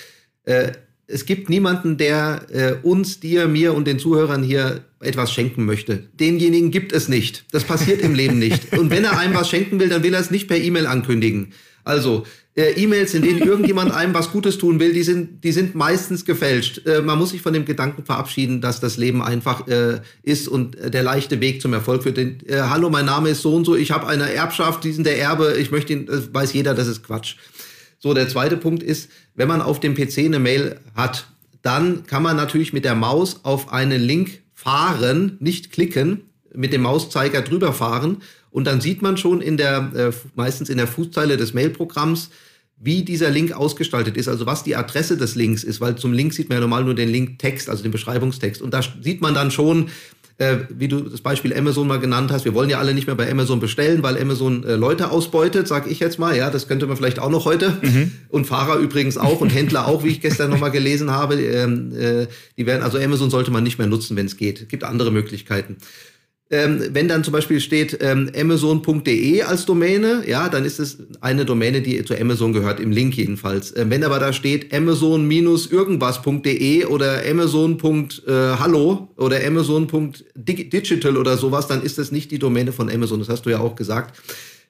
Äh, 0.44 0.72
es 1.06 1.24
gibt 1.24 1.48
niemanden, 1.48 1.96
der 1.96 2.46
äh, 2.50 2.86
uns, 2.86 3.20
dir, 3.20 3.48
mir 3.48 3.74
und 3.74 3.86
den 3.86 3.98
Zuhörern 3.98 4.42
hier 4.42 4.84
etwas 5.00 5.32
schenken 5.32 5.64
möchte. 5.64 6.08
Denjenigen 6.14 6.70
gibt 6.70 6.92
es 6.92 7.08
nicht. 7.08 7.44
Das 7.50 7.64
passiert 7.64 8.02
im 8.02 8.14
Leben 8.14 8.38
nicht. 8.38 8.76
Und 8.76 8.90
wenn 8.90 9.04
er 9.04 9.18
einem 9.18 9.34
was 9.34 9.48
schenken 9.48 9.78
will, 9.78 9.88
dann 9.88 10.02
will 10.02 10.14
er 10.14 10.20
es 10.20 10.30
nicht 10.30 10.48
per 10.48 10.58
E-Mail 10.58 10.86
ankündigen. 10.86 11.52
Also 11.88 12.24
äh, 12.54 12.72
E-Mails, 12.72 13.14
in 13.14 13.22
denen 13.22 13.38
irgendjemand 13.48 13.92
einem 13.92 14.12
was 14.12 14.30
Gutes 14.30 14.58
tun 14.58 14.78
will, 14.78 14.92
die 14.92 15.02
sind, 15.02 15.42
die 15.42 15.52
sind 15.52 15.74
meistens 15.74 16.26
gefälscht. 16.26 16.86
Äh, 16.86 17.00
man 17.00 17.18
muss 17.18 17.30
sich 17.30 17.40
von 17.40 17.54
dem 17.54 17.64
Gedanken 17.64 18.04
verabschieden, 18.04 18.60
dass 18.60 18.78
das 18.78 18.98
Leben 18.98 19.22
einfach 19.22 19.66
äh, 19.68 20.00
ist 20.22 20.48
und 20.48 20.76
äh, 20.76 20.90
der 20.90 21.02
leichte 21.02 21.40
Weg 21.40 21.62
zum 21.62 21.72
Erfolg 21.72 22.02
führt. 22.02 22.18
Den, 22.18 22.40
äh, 22.46 22.58
Hallo, 22.60 22.90
mein 22.90 23.06
Name 23.06 23.30
ist 23.30 23.40
so 23.40 23.54
und 23.54 23.64
so, 23.64 23.74
ich 23.74 23.90
habe 23.90 24.06
eine 24.06 24.30
Erbschaft, 24.30 24.84
die 24.84 24.92
sind 24.92 25.06
der 25.06 25.18
Erbe, 25.18 25.56
ich 25.58 25.70
möchte 25.70 25.94
ihn, 25.94 26.04
das 26.04 26.32
weiß 26.32 26.52
jeder, 26.52 26.74
das 26.74 26.88
ist 26.88 27.02
Quatsch. 27.02 27.36
So, 27.98 28.12
der 28.12 28.28
zweite 28.28 28.58
Punkt 28.58 28.82
ist, 28.82 29.10
wenn 29.34 29.48
man 29.48 29.62
auf 29.62 29.80
dem 29.80 29.94
PC 29.94 30.18
eine 30.18 30.38
Mail 30.38 30.78
hat, 30.94 31.26
dann 31.62 32.04
kann 32.06 32.22
man 32.22 32.36
natürlich 32.36 32.74
mit 32.74 32.84
der 32.84 32.94
Maus 32.94 33.40
auf 33.44 33.72
einen 33.72 34.00
Link 34.00 34.42
fahren, 34.52 35.38
nicht 35.40 35.72
klicken, 35.72 36.28
mit 36.54 36.72
dem 36.72 36.82
Mauszeiger 36.82 37.42
drüber 37.42 37.72
fahren 37.72 38.18
und 38.50 38.66
dann 38.66 38.80
sieht 38.80 39.02
man 39.02 39.16
schon 39.16 39.40
in 39.40 39.56
der, 39.56 39.90
äh, 39.94 40.10
meistens 40.34 40.68
in 40.68 40.78
der 40.78 40.86
Fußzeile 40.86 41.36
des 41.36 41.54
Mailprogramms, 41.54 42.30
wie 42.80 43.02
dieser 43.02 43.30
Link 43.30 43.52
ausgestaltet 43.52 44.16
ist, 44.16 44.28
also 44.28 44.46
was 44.46 44.62
die 44.62 44.76
Adresse 44.76 45.16
des 45.16 45.34
Links 45.34 45.64
ist, 45.64 45.80
weil 45.80 45.96
zum 45.96 46.12
Link 46.12 46.32
sieht 46.32 46.48
man 46.48 46.56
ja 46.56 46.60
normal 46.60 46.84
nur 46.84 46.94
den 46.94 47.08
Linktext, 47.08 47.68
also 47.68 47.82
den 47.82 47.90
Beschreibungstext. 47.90 48.62
Und 48.62 48.72
da 48.72 48.82
sieht 49.02 49.20
man 49.20 49.34
dann 49.34 49.50
schon, 49.50 49.88
äh, 50.38 50.58
wie 50.70 50.86
du 50.86 51.00
das 51.00 51.20
Beispiel 51.20 51.52
Amazon 51.56 51.88
mal 51.88 51.98
genannt 51.98 52.30
hast, 52.30 52.44
wir 52.44 52.54
wollen 52.54 52.70
ja 52.70 52.78
alle 52.78 52.94
nicht 52.94 53.08
mehr 53.08 53.16
bei 53.16 53.28
Amazon 53.28 53.58
bestellen, 53.58 54.04
weil 54.04 54.16
Amazon 54.16 54.62
äh, 54.62 54.76
Leute 54.76 55.10
ausbeutet, 55.10 55.66
sag 55.66 55.90
ich 55.90 55.98
jetzt 55.98 56.20
mal. 56.20 56.36
Ja, 56.36 56.50
das 56.50 56.68
könnte 56.68 56.86
man 56.86 56.96
vielleicht 56.96 57.18
auch 57.18 57.30
noch 57.30 57.44
heute. 57.44 57.76
Mhm. 57.82 58.12
Und 58.28 58.46
Fahrer 58.46 58.76
übrigens 58.76 59.18
auch 59.18 59.40
und 59.40 59.50
Händler 59.50 59.88
auch, 59.88 60.04
wie 60.04 60.08
ich 60.08 60.20
gestern 60.20 60.50
nochmal 60.50 60.70
gelesen 60.70 61.10
habe. 61.10 61.34
Ähm, 61.34 61.92
äh, 61.96 62.28
die 62.56 62.66
werden, 62.66 62.84
also 62.84 62.98
Amazon 62.98 63.30
sollte 63.30 63.50
man 63.50 63.64
nicht 63.64 63.78
mehr 63.78 63.88
nutzen, 63.88 64.16
wenn 64.16 64.26
es 64.26 64.36
geht. 64.36 64.62
Es 64.62 64.68
gibt 64.68 64.84
andere 64.84 65.10
Möglichkeiten. 65.10 65.78
Ähm, 66.50 66.82
wenn 66.92 67.08
dann 67.08 67.24
zum 67.24 67.34
Beispiel 67.34 67.60
steht 67.60 67.98
ähm, 68.00 68.30
Amazon.de 68.34 69.42
als 69.42 69.66
Domäne, 69.66 70.22
ja, 70.26 70.48
dann 70.48 70.64
ist 70.64 70.80
es 70.80 70.96
eine 71.20 71.44
Domäne, 71.44 71.82
die 71.82 72.02
zu 72.06 72.18
Amazon 72.18 72.54
gehört, 72.54 72.80
im 72.80 72.90
Link 72.90 73.18
jedenfalls. 73.18 73.76
Ähm, 73.76 73.90
wenn 73.90 74.02
aber 74.02 74.18
da 74.18 74.32
steht 74.32 74.72
Amazon-irgendwas.de 74.72 76.86
oder 76.86 77.20
Amazon.hallo 77.28 79.08
äh, 79.18 79.20
oder 79.20 79.46
Amazon.digital 79.46 81.18
oder 81.18 81.36
sowas, 81.36 81.66
dann 81.66 81.82
ist 81.82 81.98
das 81.98 82.12
nicht 82.12 82.30
die 82.30 82.38
Domäne 82.38 82.72
von 82.72 82.90
Amazon. 82.90 83.18
Das 83.18 83.28
hast 83.28 83.42
du 83.42 83.50
ja 83.50 83.58
auch 83.58 83.76
gesagt. 83.76 84.18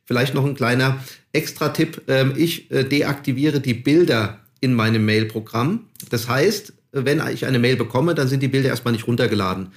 Vielleicht 0.05 0.35
noch 0.35 0.45
ein 0.45 0.57
kleiner 0.57 0.99
Extra-Tipp. 1.33 2.03
Ähm, 2.09 2.33
ich 2.37 2.73
äh, 2.73 2.83
deaktiviere 2.83 3.61
die 3.61 3.75
Bilder 3.75 4.41
in 4.61 4.75
meinem 4.75 5.05
Mail-Programm. 5.05 5.85
Das 6.11 6.29
heißt, 6.29 6.73
wenn 6.91 7.23
ich 7.33 7.47
eine 7.47 7.61
Mail 7.61 7.77
bekomme, 7.77 8.17
dann 8.17 8.27
sind 8.27 8.43
die 8.43 8.49
Bilder 8.49 8.71
erstmal 8.71 8.91
nicht 8.93 9.07
runtergeladen. 9.07 9.69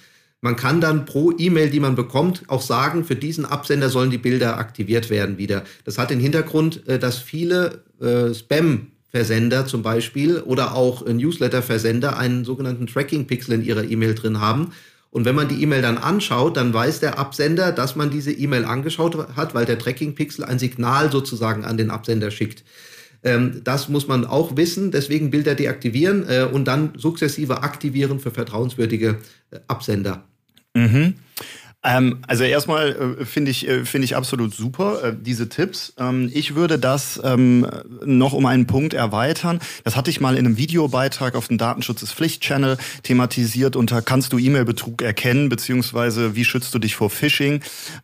Man 0.44 0.56
kann 0.56 0.82
dann 0.82 1.06
pro 1.06 1.32
E-Mail, 1.38 1.70
die 1.70 1.80
man 1.80 1.96
bekommt, 1.96 2.44
auch 2.48 2.64
sagen, 2.64 3.06
für 3.06 3.16
diesen 3.16 3.46
Absender 3.46 3.90
sollen 3.90 4.10
die 4.10 4.18
Bilder 4.18 4.58
aktiviert 4.58 5.12
werden 5.12 5.38
wieder. 5.38 5.64
Das 5.86 6.00
hat 6.00 6.10
den 6.10 6.20
Hintergrund, 6.20 6.88
äh, 6.88 6.98
dass 6.98 7.20
viele 7.20 7.84
äh, 8.02 8.34
Spam-Versender 8.34 9.68
zum 9.68 9.84
Beispiel 9.84 10.40
oder 10.40 10.74
auch 10.74 11.06
äh, 11.06 11.14
Newsletter-Versender 11.14 12.18
einen 12.18 12.44
sogenannten 12.44 12.88
Tracking-Pixel 12.88 13.54
in 13.54 13.64
ihrer 13.64 13.84
E-Mail 13.84 14.16
drin 14.16 14.42
haben. 14.42 14.72
Und 15.12 15.26
wenn 15.26 15.36
man 15.36 15.48
die 15.48 15.62
E-Mail 15.62 15.84
dann 15.84 16.00
anschaut, 16.00 16.58
dann 16.58 16.74
weiß 16.74 17.02
der 17.02 17.20
Absender, 17.20 17.72
dass 17.72 17.96
man 17.96 18.10
diese 18.10 18.32
E-Mail 18.32 18.66
angeschaut 18.66 19.16
hat, 19.36 19.54
weil 19.54 19.66
der 19.66 19.78
Tracking-Pixel 19.78 20.44
ein 20.44 20.58
Signal 20.58 21.12
sozusagen 21.12 21.66
an 21.66 21.78
den 21.78 21.92
Absender 21.92 22.32
schickt. 22.32 22.64
Ähm, 23.22 23.62
das 23.64 23.90
muss 23.90 24.08
man 24.08 24.26
auch 24.26 24.58
wissen, 24.58 24.90
deswegen 24.90 25.30
Bilder 25.30 25.54
deaktivieren 25.54 26.24
und 26.52 26.66
dann 26.66 26.94
sukzessive 26.98 27.62
aktivieren 27.62 28.20
für 28.20 28.32
vertrauenswürdige 28.32 29.18
Absender. 29.68 30.24
Mhm. 30.73 31.15
Ähm, 31.83 32.19
also 32.27 32.44
erstmal 32.44 33.18
äh, 33.21 33.25
finde 33.25 33.50
ich, 33.50 33.68
äh, 33.68 33.85
finde 33.85 34.06
ich 34.06 34.15
absolut 34.15 34.53
super, 34.53 35.03
äh, 35.03 35.13
diese 35.19 35.50
Tipps. 35.50 35.94
Ähm, 35.97 36.29
ich 36.31 36.53
würde 36.53 36.77
das 36.77 37.19
ähm, 37.23 37.65
noch 38.06 38.33
um 38.33 38.45
einen 38.45 38.68
Punkt 38.68 38.94
erweitern. 38.94 39.59
Das 39.83 39.95
hatte 39.95 40.12
ich 40.12 40.21
mal 40.21 40.38
in 40.38 40.45
einem 40.45 40.57
Videobeitrag 40.57 41.33
auf 41.33 41.47
dem 41.47 41.57
Datenschutz 41.57 42.01
des 42.01 42.12
Pflicht-Channel 42.12 42.77
thematisiert 43.01 43.75
unter 43.75 44.03
Kannst 44.03 44.31
du 44.31 44.38
E-Mail-Betrug 44.38 45.01
erkennen, 45.01 45.50
beziehungsweise 45.50 46.35
wie 46.35 46.45
schützt 46.45 46.73
du 46.75 46.79
dich 46.79 46.95
vor 46.95 47.09
Phishing? 47.09 47.62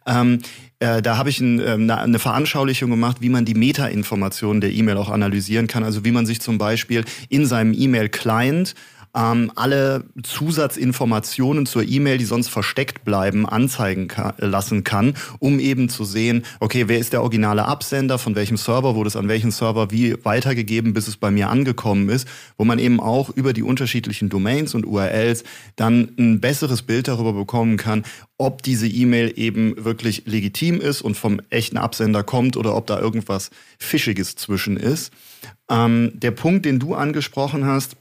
Ähm, 0.08 0.40
äh, 0.80 1.04
da 1.04 1.18
habe 1.18 1.30
ich 1.30 1.40
ein, 1.40 1.60
äh, 1.60 1.94
eine 1.94 2.20
Veranschaulichung 2.20 2.90
gemacht, 2.90 3.18
wie 3.20 3.30
man 3.30 3.46
die 3.46 3.54
Meta-Informationen 3.54 4.60
der 4.60 4.72
E-Mail 4.72 4.98
auch 4.98 5.10
analysieren 5.10 5.68
kann. 5.68 5.84
Also 5.84 6.04
wie 6.04 6.12
man 6.12 6.26
sich 6.26 6.42
zum 6.42 6.58
Beispiel 6.58 7.06
in 7.30 7.46
seinem 7.46 7.74
E-Mail-Client 7.74 8.74
ähm, 9.18 9.52
alle 9.56 10.04
Zusatzinformationen 10.22 11.66
zur 11.66 11.84
E-Mail, 11.84 12.20
die 12.20 12.26
sonst 12.26 12.50
versteckt 12.50 13.04
bleiben, 13.04 13.48
anzeigen 13.48 14.08
kann, 14.08 14.34
lassen 14.38 14.84
kann, 14.84 15.16
um 15.40 15.60
eben 15.60 15.90
zu 15.90 16.06
sehen, 16.06 16.46
okay, 16.60 16.84
wer 16.88 17.00
ist 17.00 17.14
der 17.14 17.22
originale 17.22 17.66
Absender, 17.66 18.20
von 18.20 18.36
welchem 18.36 18.58
Server 18.58 18.94
wurde 18.96 19.08
es 19.08 19.16
an 19.16 19.28
welchen 19.28 19.52
Server 19.52 19.90
wie 19.90 20.16
weitergegeben, 20.24 20.94
bis 20.94 21.08
es 21.08 21.18
bei 21.18 21.32
mir 21.32 21.50
angekommen 21.50 22.10
ist, 22.10 22.28
wo 22.58 22.64
man 22.64 22.78
eben 22.78 23.00
auch 23.00 23.30
über 23.32 23.54
die 23.54 23.64
unterschiedlichen 23.64 24.30
Domains 24.30 24.76
und 24.76 24.86
URLs 24.86 25.44
dann 25.76 26.12
ein 26.20 26.40
besseres 26.40 26.84
Bild 26.84 27.08
darüber 27.08 27.34
bekommen 27.34 27.78
kann, 27.78 28.04
ob 28.38 28.62
diese 28.62 28.88
E-Mail 28.88 29.34
eben 29.36 29.84
wirklich 29.84 30.24
legitim 30.26 30.80
ist 30.80 31.02
und 31.02 31.18
vom 31.18 31.42
echten 31.50 31.78
Absender 31.78 32.24
kommt 32.24 32.56
oder 32.56 32.76
ob 32.76 32.86
da 32.86 33.00
irgendwas 33.00 33.50
Fischiges 33.80 34.36
zwischen 34.36 34.78
ist. 34.78 35.12
Ähm, 35.70 36.12
der 36.14 36.32
Punkt, 36.32 36.66
den 36.66 36.78
du 36.78 36.94
angesprochen 36.94 37.66
hast, 37.66 37.96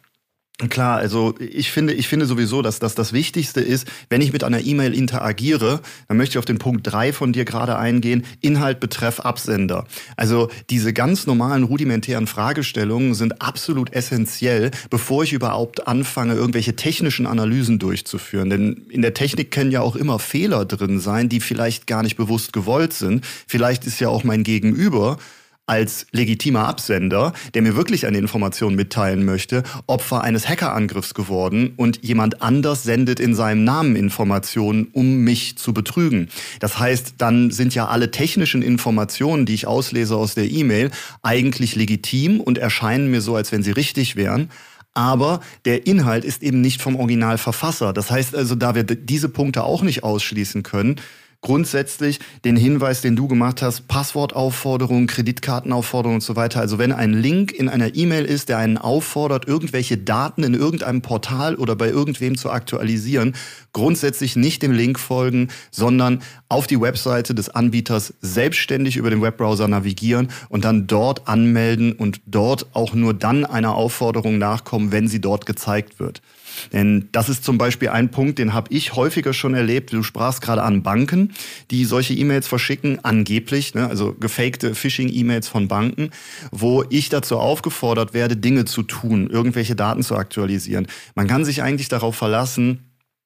Klar, 0.71 0.97
also 0.97 1.35
ich 1.39 1.71
finde, 1.71 1.93
ich 1.93 2.09
finde 2.09 2.25
sowieso, 2.25 2.63
dass 2.63 2.79
das 2.79 2.95
das 2.95 3.13
Wichtigste 3.13 3.61
ist, 3.61 3.87
wenn 4.09 4.23
ich 4.23 4.33
mit 4.33 4.43
einer 4.43 4.65
E-Mail 4.65 4.95
interagiere, 4.95 5.83
dann 6.09 6.17
möchte 6.17 6.33
ich 6.33 6.39
auf 6.39 6.47
den 6.47 6.57
Punkt 6.57 6.87
drei 6.87 7.13
von 7.13 7.35
dir 7.35 7.45
gerade 7.45 7.77
eingehen, 7.77 8.25
Inhalt 8.41 8.81
betreff 8.81 9.21
Absender. 9.21 9.87
Also 10.17 10.49
diese 10.71 10.95
ganz 10.95 11.27
normalen 11.27 11.63
rudimentären 11.63 12.27
Fragestellungen 12.27 13.13
sind 13.13 13.43
absolut 13.43 13.93
essentiell, 13.93 14.71
bevor 14.89 15.25
ich 15.25 15.35
überhaupt 15.35 15.87
anfange, 15.87 16.33
irgendwelche 16.33 16.75
technischen 16.75 17.27
Analysen 17.27 17.79
durchzuführen. 17.79 18.49
Denn 18.49 18.87
in 18.89 19.03
der 19.03 19.13
Technik 19.13 19.51
können 19.51 19.71
ja 19.71 19.83
auch 19.83 19.95
immer 19.95 20.19
Fehler 20.19 20.65
drin 20.65 21.01
sein, 21.01 21.29
die 21.29 21.41
vielleicht 21.41 21.87
gar 21.87 22.03
nicht 22.03 22.17
bewusst 22.17 22.55
gewollt 22.55 22.95
sind. 22.95 23.27
Vielleicht 23.47 23.85
ist 23.85 24.01
ja 24.01 24.09
auch 24.09 24.25
mein 24.25 24.43
Gegenüber 24.43 25.19
als 25.67 26.07
legitimer 26.13 26.69
Absender, 26.69 27.33
der 27.55 27.63
mir 27.63 27.77
wirklich 27.77 28.07
eine 28.07 28.19
Information 28.19 28.77
mitteilen 28.77 29.25
möchte, 29.25 29.65
Opfer 29.87 30.23
eines 30.23 30.49
Hackerangriffs 30.49 31.13
geworden 31.13 31.75
und 31.77 32.05
jemand 32.05 32.41
anders 32.41 32.85
sendet 32.85 33.19
in 33.19 33.35
seinem 33.35 33.65
Namen 33.65 33.97
Informationen, 33.97 34.87
um 34.93 35.25
mich 35.25 35.59
zu 35.59 35.75
betrügen. 35.75 36.29
Das 36.61 36.79
heißt, 36.79 37.15
dann 37.19 37.51
sind 37.51 37.75
ja 37.75 37.87
alle 37.89 38.13
technischen 38.13 38.63
Informationen, 38.63 39.45
die 39.45 39.55
ich 39.55 39.67
auslese 39.67 40.17
aus 40.17 40.35
der 40.35 40.49
E-Mail, 40.51 40.91
eigentlich 41.23 41.75
legitim 41.75 42.41
und 42.41 42.59
erscheinen 42.59 43.11
mir 43.11 43.21
so, 43.21 43.35
als 43.35 43.51
wenn 43.51 43.63
sie 43.63 43.73
richtig 43.73 44.17
wären 44.17 44.51
aber 44.97 45.41
der 45.67 45.87
Inhalt 45.87 46.25
ist 46.25 46.43
eben 46.43 46.63
nicht 46.63 46.81
vom 46.81 46.97
Originalverfasser. 46.97 47.93
Das 47.93 48.11
heißt 48.11 48.35
also, 48.35 48.55
da 48.55 48.75
wir 48.75 48.83
diese 48.83 49.29
Punkte 49.29 49.63
auch 49.63 49.83
nicht 49.83 50.03
ausschließen 50.03 50.63
können, 50.63 50.97
grundsätzlich 51.41 52.19
den 52.45 52.57
Hinweis, 52.57 53.01
den 53.01 53.17
du 53.17 53.29
gemacht 53.29 53.63
hast, 53.63 53.89
Passwortaufforderung, 53.89 55.07
Kreditkartenaufforderung 55.07 56.17
und 56.17 56.23
so 56.23 56.37
weiter. 56.37 56.61
Also 56.61 56.79
wenn 56.79 56.93
ein 56.93 57.13
Link 57.13 57.53
in 57.53 57.69
einer 57.69 57.95
E-Mail 57.95 58.25
ist, 58.25 58.49
der 58.49 58.59
einen 58.59 58.79
auffordert, 58.79 59.47
irgendwelche 59.47 59.97
Daten 59.97 60.43
in 60.43 60.55
irgendeinem 60.55 61.03
Portal 61.03 61.57
oder 61.57 61.77
bei 61.77 61.89
irgendwem 61.89 62.37
zu 62.37 62.51
aktualisieren, 62.51 63.35
grundsätzlich 63.73 64.37
nicht 64.37 64.63
dem 64.63 64.73
Link 64.73 64.99
folgen, 64.99 65.49
sondern 65.71 66.23
auf 66.49 66.67
die 66.67 66.81
Webseite 66.81 67.35
des 67.35 67.49
Anbieters 67.49 68.15
selbstständig 68.21 68.97
über 68.97 69.11
den 69.11 69.23
Webbrowser 69.23 69.69
navigieren 69.69 70.29
und 70.49 70.65
dann 70.65 70.87
dort 70.87 71.29
anmelden 71.29 71.93
und 71.93 72.21
dort 72.27 72.75
auch 72.75 72.95
nur 72.95 73.15
dann 73.15 73.45
einer 73.45 73.75
Aufforderung 73.75 74.39
nachkommen, 74.39 74.93
wenn 74.93 75.09
sie 75.09 75.21
dort 75.21 75.47
gezeigt 75.47 76.01
wird. 76.01 76.23
Denn 76.73 77.09
das 77.13 77.29
ist 77.29 77.45
zum 77.45 77.59
Beispiel 77.59 77.89
ein 77.89 78.11
Punkt, 78.11 78.39
den 78.39 78.53
habe 78.53 78.73
ich 78.73 78.95
häufiger 78.95 79.33
schon 79.33 79.55
erlebt. 79.55 79.93
Du 79.93 80.03
sprachst 80.03 80.43
gerade 80.43 80.63
an 80.63 80.83
Banken, 80.83 81.33
die 81.71 81.85
solche 81.85 82.15
E-Mails 82.15 82.49
verschicken, 82.49 83.05
angeblich, 83.05 83.75
ne, 83.75 83.89
also 83.89 84.15
gefakte 84.15 84.75
Phishing-E-Mails 84.75 85.49
von 85.49 85.69
Banken, 85.69 86.11
wo 86.51 86.85
ich 86.91 87.09
dazu 87.09 87.39
aufgefordert 87.39 88.15
werde, 88.15 88.37
Dinge 88.37 88.65
zu 88.65 88.83
tun, 88.83 89.29
irgendwelche 89.29 89.77
Daten 89.77 90.03
zu 90.03 90.17
aktualisieren. 90.17 90.87
Man 91.15 91.27
kann 91.27 91.45
sich 91.45 91.63
eigentlich 91.63 91.89
darauf 91.89 92.17
verlassen, 92.17 92.81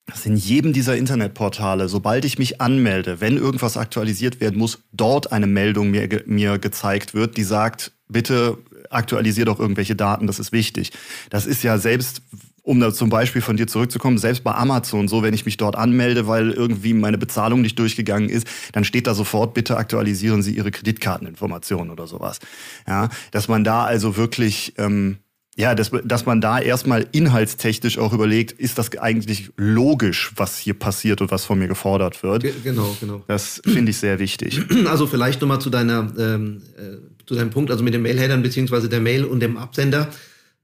dass 0.06 0.26
in 0.26 0.36
jedem 0.36 0.72
dieser 0.72 0.96
Internetportale, 0.96 1.88
sobald 1.88 2.24
ich 2.24 2.38
mich 2.38 2.60
anmelde, 2.60 3.20
wenn 3.20 3.36
irgendwas 3.36 3.76
aktualisiert 3.76 4.40
werden 4.40 4.58
muss, 4.58 4.82
dort 4.92 5.32
eine 5.32 5.46
Meldung 5.46 5.90
mir, 5.90 6.08
mir 6.26 6.58
gezeigt 6.58 7.14
wird, 7.14 7.36
die 7.36 7.44
sagt, 7.44 7.92
bitte 8.08 8.58
aktualisier 8.90 9.44
doch 9.44 9.60
irgendwelche 9.60 9.94
Daten, 9.94 10.26
das 10.26 10.40
ist 10.40 10.52
wichtig. 10.52 10.90
Das 11.30 11.46
ist 11.46 11.62
ja 11.62 11.78
selbst 11.78 12.22
um 12.62 12.80
da 12.80 12.92
zum 12.92 13.10
Beispiel 13.10 13.42
von 13.42 13.56
dir 13.56 13.66
zurückzukommen, 13.66 14.18
selbst 14.18 14.44
bei 14.44 14.54
Amazon 14.54 15.08
so, 15.08 15.22
wenn 15.22 15.34
ich 15.34 15.46
mich 15.46 15.56
dort 15.56 15.76
anmelde, 15.76 16.26
weil 16.26 16.50
irgendwie 16.50 16.94
meine 16.94 17.18
Bezahlung 17.18 17.62
nicht 17.62 17.78
durchgegangen 17.78 18.28
ist, 18.28 18.46
dann 18.72 18.84
steht 18.84 19.06
da 19.06 19.14
sofort, 19.14 19.54
bitte 19.54 19.76
aktualisieren 19.76 20.42
Sie 20.42 20.54
Ihre 20.54 20.70
Kreditkarteninformationen 20.70 21.90
oder 21.90 22.06
sowas. 22.06 22.38
Ja, 22.86 23.08
dass 23.30 23.48
man 23.48 23.64
da 23.64 23.84
also 23.84 24.16
wirklich, 24.16 24.74
ähm, 24.78 25.18
ja, 25.56 25.74
dass, 25.74 25.90
dass 26.04 26.26
man 26.26 26.40
da 26.40 26.58
erstmal 26.58 27.06
inhaltstechnisch 27.12 27.98
auch 27.98 28.12
überlegt, 28.12 28.52
ist 28.52 28.78
das 28.78 28.96
eigentlich 28.98 29.50
logisch, 29.56 30.32
was 30.36 30.58
hier 30.58 30.74
passiert 30.74 31.20
und 31.20 31.30
was 31.30 31.44
von 31.44 31.58
mir 31.58 31.68
gefordert 31.68 32.22
wird. 32.22 32.44
Genau, 32.62 32.96
genau. 33.00 33.22
Das 33.26 33.60
finde 33.64 33.90
ich 33.90 33.98
sehr 33.98 34.18
wichtig. 34.18 34.60
Also 34.86 35.06
vielleicht 35.06 35.40
nochmal 35.40 35.60
zu 35.60 35.70
deiner, 35.70 36.12
ähm, 36.18 36.62
äh, 36.76 37.26
zu 37.26 37.34
deinem 37.34 37.50
Punkt, 37.50 37.70
also 37.70 37.84
mit 37.84 37.94
den 37.94 38.02
Mailheadern 38.02 38.42
beziehungsweise 38.42 38.88
der 38.88 39.00
Mail 39.00 39.24
und 39.24 39.40
dem 39.40 39.56
Absender. 39.56 40.08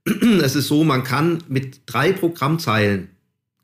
es 0.43 0.55
ist 0.55 0.67
so, 0.67 0.83
man 0.83 1.03
kann 1.03 1.43
mit 1.47 1.81
drei 1.85 2.11
Programmzeilen 2.13 3.09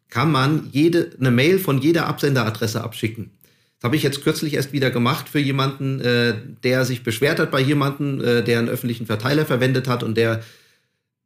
kann 0.10 0.32
man 0.32 0.70
jede, 0.72 1.12
eine 1.20 1.32
Mail 1.32 1.58
von 1.58 1.82
jeder 1.82 2.06
Absenderadresse 2.06 2.84
abschicken. 2.84 3.32
Das 3.80 3.90
habe 3.90 3.96
ich 3.96 4.04
jetzt 4.04 4.24
kürzlich 4.24 4.54
erst 4.54 4.72
wieder 4.72 4.92
gemacht 4.92 5.28
für 5.28 5.40
jemanden, 5.40 6.00
äh, 6.02 6.36
der 6.64 6.86
sich 6.86 7.02
beschwert 7.02 7.40
hat 7.40 7.50
bei 7.50 7.60
jemanden, 7.60 8.22
äh, 8.22 8.44
der 8.44 8.60
einen 8.60 8.70
öffentlichen 8.70 9.08
Verteiler 9.08 9.44
verwendet 9.44 9.88
hat 9.88 10.04
und 10.04 10.16
der, 10.16 10.44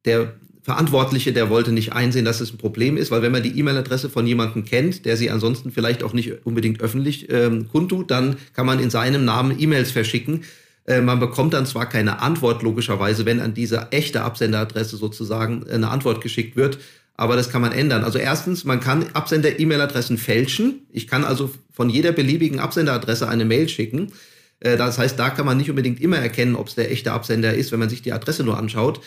der 0.06 0.34
Verantwortliche, 0.64 1.34
der 1.34 1.50
wollte 1.50 1.74
nicht 1.74 1.94
einsehen, 1.94 2.24
dass 2.24 2.40
es 2.40 2.54
ein 2.54 2.58
Problem 2.58 2.96
ist, 2.96 3.12
weil 3.12 3.22
wenn 3.22 3.32
man 3.34 3.44
die 3.44 3.60
E-Mail-Adresse 3.60 4.10
von 4.10 4.26
jemandem 4.26 4.64
kennt, 4.64 5.06
der 5.06 5.18
sie 5.18 5.30
ansonsten 5.30 5.72
vielleicht 5.72 6.02
auch 6.02 6.14
nicht 6.14 6.46
unbedingt 6.46 6.82
öffentlich 6.82 7.30
ähm, 7.30 7.68
kundtut, 7.70 8.10
dann 8.10 8.38
kann 8.54 8.66
man 8.66 8.80
in 8.80 8.90
seinem 8.90 9.26
Namen 9.26 9.60
E-Mails 9.60 9.92
verschicken. 9.92 10.44
Äh, 10.88 11.02
man 11.02 11.20
bekommt 11.20 11.54
dann 11.54 11.66
zwar 11.66 11.88
keine 11.88 12.22
Antwort, 12.22 12.64
logischerweise, 12.64 13.26
wenn 13.26 13.40
an 13.40 13.54
diese 13.54 13.92
echte 13.92 14.22
Absenderadresse 14.22 14.98
sozusagen 14.98 15.70
eine 15.70 15.90
Antwort 15.90 16.22
geschickt 16.22 16.56
wird, 16.56 16.80
aber 17.16 17.36
das 17.36 17.50
kann 17.50 17.62
man 17.62 17.72
ändern. 17.72 18.04
Also 18.04 18.20
erstens, 18.20 18.64
man 18.64 18.80
kann 18.80 19.06
Absender-E-Mail-Adressen 19.14 20.18
fälschen. 20.18 20.88
Ich 20.92 21.08
kann 21.08 21.24
also 21.24 21.52
von 21.72 21.90
jeder 21.90 22.12
beliebigen 22.12 22.60
Absenderadresse 22.60 23.28
eine 23.28 23.44
Mail 23.44 23.68
schicken. 23.68 24.14
Äh, 24.60 24.78
das 24.78 24.98
heißt, 24.98 25.20
da 25.20 25.30
kann 25.30 25.46
man 25.46 25.58
nicht 25.58 25.70
unbedingt 25.70 26.02
immer 26.02 26.18
erkennen, 26.18 26.56
ob 26.56 26.68
es 26.68 26.76
der 26.76 26.92
echte 26.92 27.12
Absender 27.12 27.54
ist, 27.54 27.72
wenn 27.72 27.80
man 27.80 27.90
sich 27.90 28.02
die 28.02 28.14
Adresse 28.14 28.44
nur 28.44 28.58
anschaut. 28.58 29.02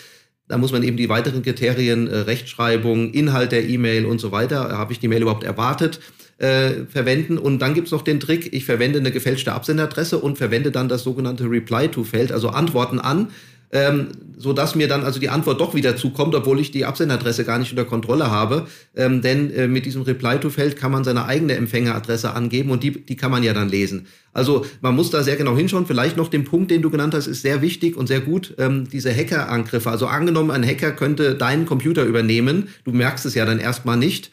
Da 0.49 0.58
muss 0.58 0.72
man 0.72 0.82
eben 0.82 0.96
die 0.96 1.08
weiteren 1.08 1.42
Kriterien, 1.42 2.08
äh, 2.08 2.16
Rechtschreibung, 2.18 3.12
Inhalt 3.12 3.52
der 3.52 3.68
E-Mail 3.68 4.04
und 4.04 4.20
so 4.20 4.32
weiter, 4.32 4.76
habe 4.76 4.92
ich 4.92 4.99
die 4.99 5.08
Mail 5.08 5.22
überhaupt 5.22 5.44
erwartet, 5.44 6.00
äh, 6.40 6.87
verwenden. 6.88 7.38
Und 7.38 7.61
dann 7.61 7.75
gibt's 7.75 7.90
noch 7.90 8.02
den 8.02 8.18
Trick, 8.18 8.52
ich 8.52 8.64
verwende 8.64 8.99
eine 8.99 9.12
gefälschte 9.12 9.52
Absenderadresse 9.52 10.18
und 10.18 10.38
verwende 10.38 10.70
dann 10.70 10.88
das 10.88 11.02
sogenannte 11.02 11.44
Reply-to-Feld, 11.44 12.32
also 12.32 12.49
Antworten 12.49 12.99
an, 12.99 13.28
ähm, 13.73 14.09
so 14.37 14.52
dass 14.52 14.75
mir 14.75 14.88
dann 14.88 15.04
also 15.04 15.20
die 15.20 15.28
Antwort 15.28 15.61
doch 15.61 15.75
wieder 15.75 15.97
zukommt, 15.97 16.35
obwohl 16.35 16.59
ich 16.59 16.73
die 16.73 16.87
Absenderadresse 16.87 17.44
gar 17.44 17.59
nicht 17.59 17.70
unter 17.70 17.85
Kontrolle 17.85 18.30
habe. 18.30 18.66
Ähm, 18.97 19.20
denn 19.23 19.52
äh, 19.52 19.68
mit 19.68 19.87
diesem 19.87 20.02
Reply-to-Feld 20.02 20.76
kann 20.76 20.90
man 20.90 21.04
seine 21.04 21.26
eigene 21.26 21.54
Empfängeradresse 21.54 22.32
angeben 22.32 22.70
und 22.70 22.82
die, 22.82 23.04
die 23.04 23.16
kann 23.16 23.30
man 23.30 23.42
ja 23.42 23.52
dann 23.52 23.68
lesen. 23.68 24.06
Also 24.32 24.64
man 24.80 24.97
muss 24.97 25.11
da 25.11 25.23
sehr 25.23 25.37
genau 25.37 25.56
hinschauen. 25.56 25.87
Vielleicht 25.87 26.16
noch 26.16 26.28
den 26.28 26.44
Punkt, 26.44 26.70
den 26.70 26.82
du 26.82 26.90
genannt 26.90 27.14
hast, 27.14 27.26
ist 27.26 27.42
sehr 27.42 27.62
wichtig 27.62 27.97
und 27.97 28.06
sehr 28.06 28.20
gut. 28.20 28.54
Ähm, 28.59 28.88
diese 28.90 29.14
Hackerangriffe. 29.14 29.90
Also 29.90 30.06
angenommen, 30.06 30.50
ein 30.50 30.66
Hacker 30.66 30.92
könnte 30.92 31.35
deinen 31.35 31.66
Computer 31.66 32.04
übernehmen. 32.04 32.68
Du 32.85 32.92
merkst 32.92 33.26
es 33.26 33.35
ja 33.35 33.44
dann 33.44 33.61
erstmal 33.61 33.99
nicht. 33.99 34.30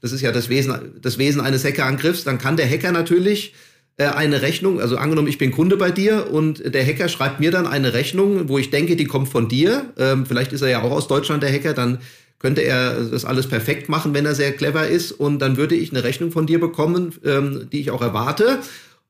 Das 0.00 0.12
ist 0.12 0.20
ja 0.20 0.32
das 0.32 0.48
Wesen, 0.48 0.74
das 1.00 1.18
Wesen 1.18 1.40
eines 1.40 1.64
Hackerangriffs. 1.64 2.24
Dann 2.24 2.38
kann 2.38 2.56
der 2.56 2.68
Hacker 2.68 2.92
natürlich 2.92 3.54
äh, 3.96 4.06
eine 4.06 4.42
Rechnung, 4.42 4.80
also 4.80 4.96
angenommen, 4.96 5.28
ich 5.28 5.38
bin 5.38 5.50
Kunde 5.50 5.76
bei 5.76 5.90
dir 5.90 6.30
und 6.30 6.74
der 6.74 6.86
Hacker 6.86 7.08
schreibt 7.08 7.40
mir 7.40 7.50
dann 7.50 7.66
eine 7.66 7.92
Rechnung, 7.92 8.48
wo 8.48 8.58
ich 8.58 8.70
denke, 8.70 8.96
die 8.96 9.04
kommt 9.04 9.28
von 9.28 9.48
dir. 9.48 9.92
Ähm, 9.98 10.24
vielleicht 10.24 10.52
ist 10.52 10.62
er 10.62 10.68
ja 10.68 10.82
auch 10.82 10.90
aus 10.90 11.06
Deutschland, 11.06 11.42
der 11.42 11.52
Hacker, 11.52 11.74
dann 11.74 11.98
könnte 12.38 12.62
er 12.62 12.94
das 13.04 13.26
alles 13.26 13.46
perfekt 13.46 13.90
machen, 13.90 14.14
wenn 14.14 14.24
er 14.24 14.34
sehr 14.34 14.52
clever 14.52 14.88
ist. 14.88 15.12
Und 15.12 15.40
dann 15.40 15.58
würde 15.58 15.74
ich 15.74 15.90
eine 15.90 16.02
Rechnung 16.02 16.32
von 16.32 16.46
dir 16.46 16.58
bekommen, 16.58 17.12
ähm, 17.24 17.68
die 17.70 17.80
ich 17.80 17.90
auch 17.90 18.00
erwarte. 18.00 18.60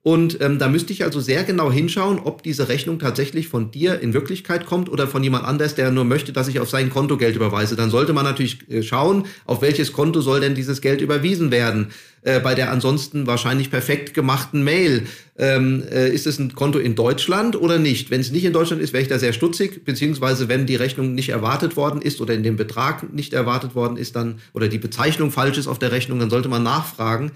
Und 0.03 0.41
ähm, 0.41 0.59
da 0.59 0.69
müsste 0.69 0.95
ich 0.95 1.05
also 1.05 1.21
sehr 1.21 1.45
genau 1.45 1.71
hinschauen, 1.71 2.21
ob 2.21 2.43
diese 2.43 2.69
Rechnung 2.69 2.99
tatsächlich 2.99 3.49
von 3.49 3.71
dir 3.71 4.01
in 4.01 4.15
Wirklichkeit 4.15 4.65
kommt 4.65 4.89
oder 4.89 5.07
von 5.07 5.23
jemand 5.23 5.45
anders, 5.45 5.75
der 5.75 5.91
nur 5.91 6.05
möchte, 6.05 6.33
dass 6.33 6.49
ich 6.49 6.59
auf 6.59 6.71
sein 6.71 6.89
Konto 6.89 7.19
Geld 7.19 7.37
überweise. 7.37 7.77
Dann 7.77 7.91
sollte 7.91 8.15
man 8.15 8.25
natürlich 8.25 8.71
äh, 8.71 8.83
schauen, 8.83 9.27
auf 9.45 9.61
welches 9.61 9.93
Konto 9.93 10.23
soll 10.23 10.41
denn 10.41 10.55
dieses 10.55 10.81
Geld 10.81 11.03
überwiesen 11.03 11.51
werden. 11.51 11.89
Äh, 12.23 12.41
bei 12.41 12.55
der 12.55 12.71
ansonsten 12.71 13.27
wahrscheinlich 13.27 13.71
perfekt 13.71 14.15
gemachten 14.15 14.65
Mail. 14.65 15.07
Ähm, 15.37 15.83
äh, 15.91 16.09
ist 16.09 16.27
es 16.27 16.39
ein 16.39 16.55
Konto 16.55 16.79
in 16.79 16.95
Deutschland 16.95 17.55
oder 17.57 17.79
nicht? 17.79 18.11
Wenn 18.11 18.23
es 18.23 18.31
nicht 18.31 18.45
in 18.47 18.55
Deutschland 18.55 18.81
ist, 18.83 18.95
wäre 18.95 19.03
ich 19.03 19.09
da 19.09 19.19
sehr 19.19 19.35
stutzig, 19.35 19.85
beziehungsweise 19.85 20.49
wenn 20.49 20.65
die 20.65 20.77
Rechnung 20.77 21.15
nicht 21.15 21.29
erwartet 21.29 21.77
worden 21.77 22.01
ist 22.01 22.23
oder 22.23 22.33
in 22.33 22.43
dem 22.43 22.57
Betrag 22.57 23.13
nicht 23.13 23.35
erwartet 23.35 23.75
worden 23.75 23.99
ist, 23.99 24.17
dann 24.17 24.39
oder 24.55 24.69
die 24.69 24.79
Bezeichnung 24.79 25.31
falsch 25.31 25.59
ist 25.59 25.67
auf 25.67 25.79
der 25.79 25.93
Rechnung, 25.93 26.19
dann 26.19 26.31
sollte 26.31 26.49
man 26.49 26.63
nachfragen. 26.63 27.33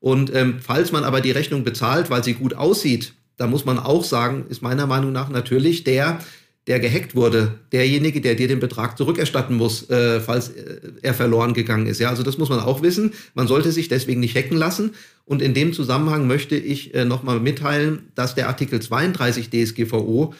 Und 0.00 0.34
ähm, 0.34 0.56
falls 0.60 0.92
man 0.92 1.04
aber 1.04 1.20
die 1.20 1.30
Rechnung 1.30 1.64
bezahlt, 1.64 2.10
weil 2.10 2.22
sie 2.22 2.34
gut 2.34 2.54
aussieht, 2.54 3.14
da 3.36 3.46
muss 3.46 3.64
man 3.64 3.78
auch 3.78 4.04
sagen, 4.04 4.46
ist 4.48 4.62
meiner 4.62 4.86
Meinung 4.86 5.12
nach 5.12 5.28
natürlich 5.28 5.84
der, 5.84 6.20
der 6.66 6.80
gehackt 6.80 7.14
wurde, 7.14 7.60
derjenige, 7.70 8.20
der 8.20 8.34
dir 8.34 8.48
den 8.48 8.60
Betrag 8.60 8.98
zurückerstatten 8.98 9.56
muss, 9.56 9.88
äh, 9.88 10.20
falls 10.20 10.48
äh, 10.48 10.80
er 11.02 11.14
verloren 11.14 11.54
gegangen 11.54 11.86
ist. 11.86 12.00
Ja, 12.00 12.08
also 12.10 12.22
das 12.22 12.38
muss 12.38 12.48
man 12.48 12.60
auch 12.60 12.82
wissen. 12.82 13.12
Man 13.34 13.46
sollte 13.46 13.70
sich 13.70 13.88
deswegen 13.88 14.20
nicht 14.20 14.36
hacken 14.36 14.56
lassen. 14.56 14.94
Und 15.24 15.42
in 15.42 15.54
dem 15.54 15.72
Zusammenhang 15.72 16.26
möchte 16.26 16.56
ich 16.56 16.94
äh, 16.94 17.04
nochmal 17.04 17.40
mitteilen, 17.40 18.10
dass 18.14 18.34
der 18.34 18.48
Artikel 18.48 18.80
32 18.80 19.50
DSGVO, 19.50 20.34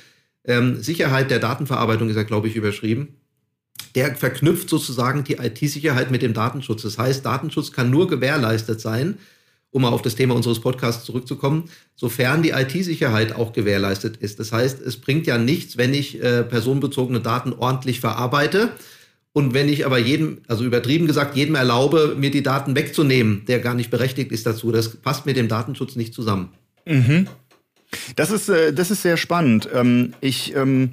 ähm, 0.44 0.82
Sicherheit 0.82 1.30
der 1.30 1.38
Datenverarbeitung 1.38 2.08
ist 2.08 2.16
ja, 2.16 2.22
glaube 2.22 2.48
ich, 2.48 2.56
überschrieben, 2.56 3.08
der 3.94 4.14
verknüpft 4.16 4.68
sozusagen 4.68 5.22
die 5.24 5.34
IT-Sicherheit 5.34 6.10
mit 6.10 6.22
dem 6.22 6.34
Datenschutz. 6.34 6.82
Das 6.82 6.98
heißt, 6.98 7.24
Datenschutz 7.24 7.72
kann 7.72 7.90
nur 7.90 8.08
gewährleistet 8.08 8.80
sein, 8.80 9.18
um 9.76 9.82
mal 9.82 9.90
auf 9.90 10.00
das 10.00 10.14
Thema 10.14 10.34
unseres 10.34 10.60
Podcasts 10.60 11.04
zurückzukommen, 11.04 11.64
sofern 11.96 12.42
die 12.42 12.50
IT-Sicherheit 12.50 13.36
auch 13.36 13.52
gewährleistet 13.52 14.16
ist. 14.16 14.40
Das 14.40 14.50
heißt, 14.50 14.80
es 14.80 14.96
bringt 14.96 15.26
ja 15.26 15.36
nichts, 15.36 15.76
wenn 15.76 15.92
ich 15.92 16.22
äh, 16.22 16.44
personenbezogene 16.44 17.20
Daten 17.20 17.52
ordentlich 17.52 18.00
verarbeite 18.00 18.70
und 19.34 19.52
wenn 19.52 19.68
ich 19.68 19.84
aber 19.84 19.98
jedem, 19.98 20.38
also 20.48 20.64
übertrieben 20.64 21.06
gesagt, 21.06 21.36
jedem 21.36 21.56
erlaube, 21.56 22.16
mir 22.18 22.30
die 22.30 22.42
Daten 22.42 22.74
wegzunehmen, 22.74 23.44
der 23.48 23.60
gar 23.60 23.74
nicht 23.74 23.90
berechtigt 23.90 24.32
ist 24.32 24.46
dazu. 24.46 24.72
Das 24.72 24.96
passt 24.96 25.26
mit 25.26 25.36
dem 25.36 25.48
Datenschutz 25.48 25.94
nicht 25.94 26.14
zusammen. 26.14 26.54
Mhm. 26.86 27.28
Das 28.16 28.30
ist, 28.30 28.48
äh, 28.48 28.72
das 28.72 28.90
ist 28.90 29.02
sehr 29.02 29.18
spannend. 29.18 29.68
Ähm, 29.74 30.14
ich 30.22 30.56
ähm 30.56 30.84
äh, 30.84 30.88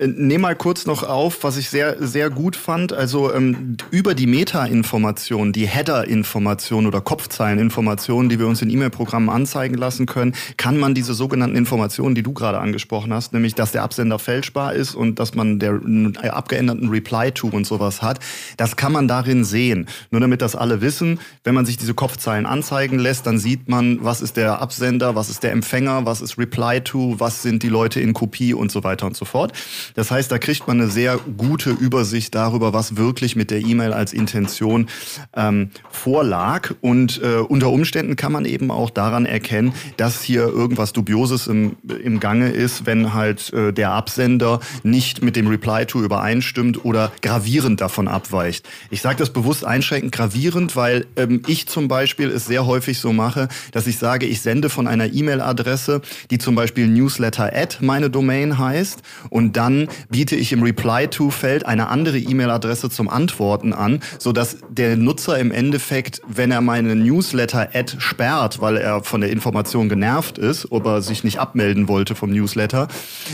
nehme 0.00 0.42
mal 0.42 0.56
kurz 0.56 0.86
noch 0.86 1.02
auf, 1.02 1.44
was 1.44 1.58
ich 1.58 1.68
sehr, 1.68 1.96
sehr 2.00 2.30
gut 2.30 2.56
fand. 2.56 2.92
Also 2.92 3.32
ähm, 3.32 3.76
über 3.90 4.14
die 4.14 4.26
Meta-Informationen, 4.26 5.52
die 5.52 5.66
Header-Informationen 5.66 6.86
oder 6.86 7.02
Kopfzeilen-Informationen, 7.02 8.30
die 8.30 8.38
wir 8.38 8.46
uns 8.46 8.62
in 8.62 8.70
E-Mail-Programmen 8.70 9.28
anzeigen 9.28 9.76
lassen 9.76 10.06
können, 10.06 10.34
kann 10.56 10.78
man 10.78 10.94
diese 10.94 11.12
sogenannten 11.12 11.56
Informationen, 11.56 12.14
die 12.14 12.22
du 12.22 12.32
gerade 12.32 12.58
angesprochen 12.58 13.12
hast, 13.12 13.34
nämlich 13.34 13.54
dass 13.54 13.72
der 13.72 13.82
Absender 13.82 14.18
fälschbar 14.18 14.72
ist 14.72 14.94
und 14.94 15.18
dass 15.18 15.34
man 15.34 15.58
der 15.58 15.80
äh, 16.22 16.28
abgeänderten 16.28 16.88
Reply-to 16.88 17.48
und 17.48 17.66
sowas 17.66 18.00
hat, 18.00 18.20
das 18.56 18.76
kann 18.76 18.92
man 18.92 19.06
darin 19.06 19.44
sehen. 19.44 19.86
Nur 20.10 20.22
damit 20.22 20.40
das 20.40 20.56
alle 20.56 20.80
wissen, 20.80 21.20
wenn 21.44 21.54
man 21.54 21.66
sich 21.66 21.76
diese 21.76 21.92
Kopfzeilen 21.92 22.46
anzeigen 22.46 22.98
lässt, 22.98 23.26
dann 23.26 23.38
sieht 23.38 23.68
man, 23.68 24.02
was 24.02 24.22
ist 24.22 24.38
der 24.38 24.62
Absender, 24.62 25.14
was 25.14 25.28
ist 25.28 25.42
der 25.42 25.52
Empfänger, 25.52 26.06
was 26.06 26.22
ist 26.22 26.38
Reply-to, 26.38 27.16
was 27.18 27.42
sind 27.42 27.62
die 27.62 27.68
Leute 27.68 28.00
in 28.00 28.14
Kopie 28.14 28.54
und 28.54 28.72
so 28.72 28.82
weiter 28.82 29.06
und 29.06 29.16
so 29.16 29.26
fort. 29.26 29.52
Das 29.94 30.10
heißt, 30.10 30.30
da 30.30 30.38
kriegt 30.38 30.66
man 30.66 30.80
eine 30.80 30.90
sehr 30.90 31.18
gute 31.36 31.70
Übersicht 31.70 32.34
darüber, 32.34 32.72
was 32.72 32.96
wirklich 32.96 33.36
mit 33.36 33.50
der 33.50 33.60
E-Mail 33.60 33.92
als 33.92 34.12
Intention 34.12 34.88
ähm, 35.34 35.70
vorlag. 35.90 36.74
Und 36.80 37.20
äh, 37.22 37.36
unter 37.38 37.70
Umständen 37.70 38.16
kann 38.16 38.32
man 38.32 38.44
eben 38.44 38.70
auch 38.70 38.90
daran 38.90 39.26
erkennen, 39.26 39.72
dass 39.96 40.22
hier 40.22 40.42
irgendwas 40.42 40.92
Dubioses 40.92 41.46
im, 41.46 41.76
im 42.02 42.20
Gange 42.20 42.50
ist, 42.50 42.86
wenn 42.86 43.14
halt 43.14 43.52
äh, 43.52 43.72
der 43.72 43.92
Absender 43.92 44.60
nicht 44.82 45.22
mit 45.22 45.36
dem 45.36 45.46
Reply-to 45.46 46.02
übereinstimmt 46.02 46.84
oder 46.84 47.12
gravierend 47.22 47.80
davon 47.80 48.08
abweicht. 48.08 48.68
Ich 48.90 49.02
sage 49.02 49.16
das 49.16 49.30
bewusst 49.30 49.64
einschränkend 49.64 50.12
gravierend, 50.12 50.76
weil 50.76 51.06
ähm, 51.16 51.42
ich 51.46 51.66
zum 51.66 51.88
Beispiel 51.88 52.30
es 52.30 52.46
sehr 52.46 52.66
häufig 52.66 52.98
so 52.98 53.12
mache, 53.12 53.48
dass 53.72 53.86
ich 53.86 53.98
sage, 53.98 54.26
ich 54.26 54.40
sende 54.40 54.68
von 54.68 54.86
einer 54.86 55.12
E-Mail-Adresse, 55.12 56.02
die 56.30 56.38
zum 56.38 56.54
Beispiel 56.54 56.88
Newsletter 56.88 57.50
at 57.54 57.78
meine 57.80 58.10
Domain 58.10 58.58
heißt 58.58 59.02
und 59.30 59.56
dann 59.56 59.79
biete 60.08 60.36
ich 60.36 60.52
im 60.52 60.62
Reply-to-Feld 60.62 61.66
eine 61.66 61.88
andere 61.88 62.18
E-Mail-Adresse 62.18 62.90
zum 62.90 63.08
Antworten 63.08 63.72
an, 63.72 64.00
sodass 64.18 64.58
der 64.68 64.96
Nutzer 64.96 65.38
im 65.38 65.52
Endeffekt, 65.52 66.20
wenn 66.26 66.50
er 66.50 66.60
meine 66.60 66.96
Newsletter-Ad 66.96 67.96
sperrt, 67.98 68.60
weil 68.60 68.76
er 68.76 69.02
von 69.02 69.20
der 69.20 69.30
Information 69.30 69.88
genervt 69.88 70.38
ist, 70.38 70.70
ob 70.72 70.86
er 70.86 71.02
sich 71.02 71.24
nicht 71.24 71.38
abmelden 71.38 71.88
wollte 71.88 72.14
vom 72.14 72.30
Newsletter, 72.30 72.88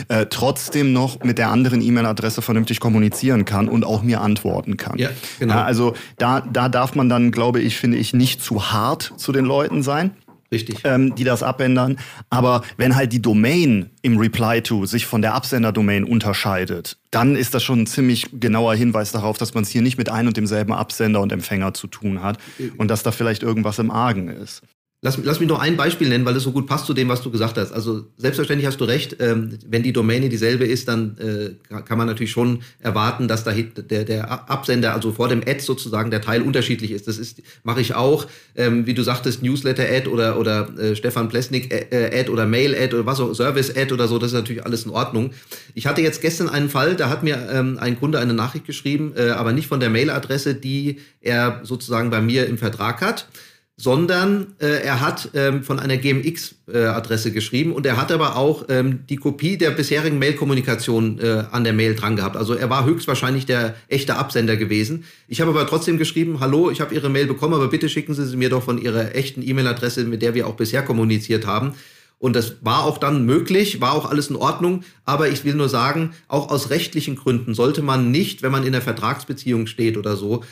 äh, 0.08 0.26
trotzdem 0.26 0.92
noch 0.92 1.22
mit 1.22 1.38
der 1.38 1.50
anderen 1.50 1.80
E-Mail-Adresse 1.80 2.42
vernünftig 2.42 2.80
kommunizieren 2.80 3.44
kann 3.44 3.68
und 3.68 3.84
auch 3.84 4.02
mir 4.02 4.20
antworten 4.20 4.76
kann. 4.76 4.98
Ja, 4.98 5.10
genau. 5.38 5.54
Ja, 5.54 5.64
also 5.64 5.94
da, 6.18 6.40
da 6.40 6.68
darf 6.68 6.94
man 6.94 7.08
dann, 7.08 7.30
glaube 7.30 7.60
ich, 7.60 7.76
finde 7.76 7.98
ich, 7.98 8.14
nicht 8.14 8.42
zu 8.42 8.72
hart 8.72 9.12
zu 9.16 9.32
den 9.32 9.44
Leuten 9.44 9.82
sein. 9.82 10.12
Richtig. 10.50 10.78
Ähm, 10.84 11.14
die 11.14 11.24
das 11.24 11.42
abändern. 11.42 11.98
Aber 12.30 12.62
wenn 12.76 12.94
halt 12.94 13.12
die 13.12 13.20
Domain 13.20 13.90
im 14.02 14.16
Reply-to 14.16 14.86
sich 14.86 15.06
von 15.06 15.22
der 15.22 15.34
Absender-Domain 15.34 16.04
unterscheidet, 16.04 16.98
dann 17.10 17.34
ist 17.34 17.54
das 17.54 17.64
schon 17.64 17.82
ein 17.82 17.86
ziemlich 17.86 18.26
genauer 18.32 18.74
Hinweis 18.74 19.12
darauf, 19.12 19.38
dass 19.38 19.54
man 19.54 19.64
es 19.64 19.70
hier 19.70 19.82
nicht 19.82 19.98
mit 19.98 20.08
ein 20.08 20.26
und 20.26 20.36
demselben 20.36 20.72
Absender 20.72 21.20
und 21.20 21.32
Empfänger 21.32 21.74
zu 21.74 21.86
tun 21.86 22.22
hat 22.22 22.38
äh, 22.58 22.70
und 22.76 22.88
dass 22.88 23.02
da 23.02 23.10
vielleicht 23.10 23.42
irgendwas 23.42 23.78
im 23.78 23.90
Argen 23.90 24.28
ist. 24.28 24.62
Lass, 25.02 25.18
lass 25.22 25.40
mich 25.40 25.48
noch 25.48 25.60
ein 25.60 25.76
Beispiel 25.76 26.08
nennen, 26.08 26.24
weil 26.24 26.34
es 26.36 26.42
so 26.42 26.52
gut 26.52 26.66
passt 26.66 26.86
zu 26.86 26.94
dem, 26.94 27.08
was 27.10 27.20
du 27.20 27.30
gesagt 27.30 27.58
hast. 27.58 27.70
Also 27.70 28.06
selbstverständlich 28.16 28.66
hast 28.66 28.80
du 28.80 28.84
recht, 28.84 29.16
ähm, 29.20 29.58
wenn 29.66 29.82
die 29.82 29.92
Domäne 29.92 30.30
dieselbe 30.30 30.64
ist, 30.64 30.88
dann 30.88 31.18
äh, 31.18 31.82
kann 31.82 31.98
man 31.98 32.06
natürlich 32.06 32.30
schon 32.30 32.62
erwarten, 32.80 33.28
dass 33.28 33.44
da 33.44 33.52
der, 33.52 34.04
der 34.04 34.50
Absender, 34.50 34.94
also 34.94 35.12
vor 35.12 35.28
dem 35.28 35.42
Ad 35.42 35.60
sozusagen, 35.60 36.10
der 36.10 36.22
Teil 36.22 36.40
unterschiedlich 36.40 36.92
ist. 36.92 37.06
Das 37.08 37.18
ist 37.18 37.42
mache 37.62 37.82
ich 37.82 37.94
auch, 37.94 38.26
ähm, 38.54 38.86
wie 38.86 38.94
du 38.94 39.02
sagtest, 39.02 39.42
Newsletter-Ad 39.42 40.08
oder, 40.08 40.38
oder 40.38 40.76
äh, 40.78 40.96
Stefan 40.96 41.28
Plesnik-Ad 41.28 41.88
äh, 41.90 42.30
oder 42.30 42.46
Mail-Ad 42.46 42.94
oder 42.94 43.04
was 43.04 43.20
auch, 43.20 43.34
Service-Ad 43.34 43.92
oder 43.92 44.08
so, 44.08 44.18
das 44.18 44.30
ist 44.30 44.34
natürlich 44.34 44.64
alles 44.64 44.86
in 44.86 44.92
Ordnung. 44.92 45.32
Ich 45.74 45.86
hatte 45.86 46.00
jetzt 46.00 46.22
gestern 46.22 46.48
einen 46.48 46.70
Fall, 46.70 46.96
da 46.96 47.10
hat 47.10 47.22
mir 47.22 47.48
ähm, 47.52 47.76
ein 47.78 47.98
Kunde 47.98 48.18
eine 48.18 48.32
Nachricht 48.32 48.64
geschrieben, 48.64 49.12
äh, 49.14 49.28
aber 49.28 49.52
nicht 49.52 49.68
von 49.68 49.78
der 49.78 49.90
Mail-Adresse, 49.90 50.54
die 50.54 51.00
er 51.20 51.60
sozusagen 51.64 52.08
bei 52.08 52.22
mir 52.22 52.46
im 52.46 52.56
Vertrag 52.56 53.02
hat 53.02 53.28
sondern 53.78 54.54
äh, 54.58 54.82
er 54.82 55.02
hat 55.02 55.30
ähm, 55.34 55.62
von 55.62 55.78
einer 55.78 55.98
GMX-Adresse 55.98 57.28
äh, 57.28 57.32
geschrieben 57.32 57.72
und 57.72 57.84
er 57.84 57.98
hat 57.98 58.10
aber 58.10 58.36
auch 58.36 58.64
ähm, 58.70 59.00
die 59.10 59.16
Kopie 59.16 59.58
der 59.58 59.70
bisherigen 59.70 60.18
Mail-Kommunikation 60.18 61.18
äh, 61.18 61.44
an 61.50 61.62
der 61.62 61.74
Mail 61.74 61.94
dran 61.94 62.16
gehabt. 62.16 62.36
Also 62.36 62.54
er 62.54 62.70
war 62.70 62.86
höchstwahrscheinlich 62.86 63.44
der 63.44 63.74
echte 63.88 64.16
Absender 64.16 64.56
gewesen. 64.56 65.04
Ich 65.28 65.42
habe 65.42 65.50
aber 65.50 65.66
trotzdem 65.66 65.98
geschrieben, 65.98 66.40
hallo, 66.40 66.70
ich 66.70 66.80
habe 66.80 66.94
Ihre 66.94 67.10
Mail 67.10 67.26
bekommen, 67.26 67.52
aber 67.52 67.68
bitte 67.68 67.90
schicken 67.90 68.14
Sie 68.14 68.26
sie 68.26 68.36
mir 68.36 68.48
doch 68.48 68.62
von 68.62 68.78
Ihrer 68.78 69.14
echten 69.14 69.46
E-Mail-Adresse, 69.46 70.04
mit 70.04 70.22
der 70.22 70.34
wir 70.34 70.46
auch 70.46 70.54
bisher 70.54 70.82
kommuniziert 70.82 71.46
haben. 71.46 71.74
Und 72.18 72.34
das 72.34 72.56
war 72.62 72.84
auch 72.84 72.96
dann 72.96 73.26
möglich, 73.26 73.82
war 73.82 73.92
auch 73.92 74.10
alles 74.10 74.30
in 74.30 74.36
Ordnung. 74.36 74.84
Aber 75.04 75.28
ich 75.28 75.44
will 75.44 75.54
nur 75.54 75.68
sagen, 75.68 76.12
auch 76.28 76.48
aus 76.50 76.70
rechtlichen 76.70 77.16
Gründen 77.16 77.52
sollte 77.52 77.82
man 77.82 78.10
nicht, 78.10 78.42
wenn 78.42 78.52
man 78.52 78.62
in 78.62 78.74
einer 78.74 78.80
Vertragsbeziehung 78.80 79.66
steht 79.66 79.98
oder 79.98 80.16
so, 80.16 80.42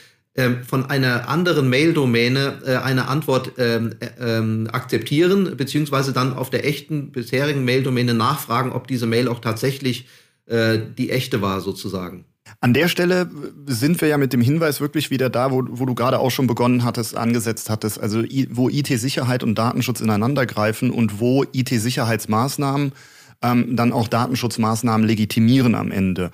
von 0.67 0.87
einer 0.87 1.29
anderen 1.29 1.71
Mail-Domäne 1.71 2.63
äh, 2.67 2.77
eine 2.77 3.07
Antwort 3.07 3.53
ähm, 3.59 3.95
äh, 4.01 4.39
ähm, 4.39 4.69
akzeptieren, 4.73 5.57
beziehungsweise 5.57 6.13
dann 6.13 6.33
auf 6.33 6.51
der 6.51 6.67
echten 6.67 7.13
bisherigen 7.13 7.65
Mail-Domäne 7.65 8.15
nachfragen, 8.15 8.73
ob 8.73 8.89
diese 8.89 9.07
Mail 9.07 9.29
auch 9.29 9.39
tatsächlich 9.39 10.09
äh, 10.47 10.79
die 10.99 11.11
echte 11.11 11.41
war, 11.41 11.61
sozusagen. 11.61 12.25
An 12.61 12.75
der 12.75 12.89
Stelle 12.89 13.31
sind 13.67 14.01
wir 14.01 14.09
ja 14.09 14.19
mit 14.19 14.33
dem 14.33 14.41
Hinweis 14.41 14.81
wirklich 14.81 15.11
wieder 15.11 15.31
da, 15.31 15.51
wo, 15.51 15.65
wo 15.69 15.87
du 15.87 15.95
gerade 15.95 16.19
auch 16.19 16.31
schon 16.31 16.47
begonnen 16.47 16.85
hattest, 16.85 17.17
angesetzt 17.17 17.71
hattest, 17.71 18.01
also 18.01 18.23
wo 18.51 18.69
IT-Sicherheit 18.69 19.43
und 19.43 19.57
Datenschutz 19.57 20.01
ineinandergreifen 20.01 20.91
und 20.91 21.21
wo 21.21 21.45
IT-Sicherheitsmaßnahmen 21.45 22.93
ähm, 23.45 23.77
dann 23.77 23.93
auch 23.93 24.09
Datenschutzmaßnahmen 24.09 25.07
legitimieren 25.07 25.75
am 25.75 25.93
Ende. 25.93 26.31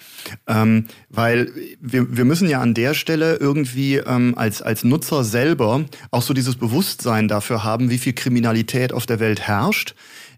Ähm, 0.46 0.86
weil 1.08 1.50
wir, 1.80 2.16
wir 2.16 2.24
müssen 2.24 2.48
ja 2.48 2.60
an 2.60 2.74
der 2.74 2.94
Stelle 2.94 3.36
irgendwie 3.36 3.96
ähm, 3.96 4.34
als, 4.36 4.62
als 4.62 4.84
Nutzer 4.84 5.24
selber 5.24 5.84
auch 6.10 6.22
so 6.22 6.32
dieses 6.32 6.56
Bewusstsein 6.56 7.28
dafür 7.28 7.64
haben, 7.64 7.90
wie 7.90 7.98
viel 7.98 8.12
Kriminalität 8.12 8.92
auf 8.92 9.06
der 9.06 9.20
Welt 9.20 9.40
herrscht 9.40 9.94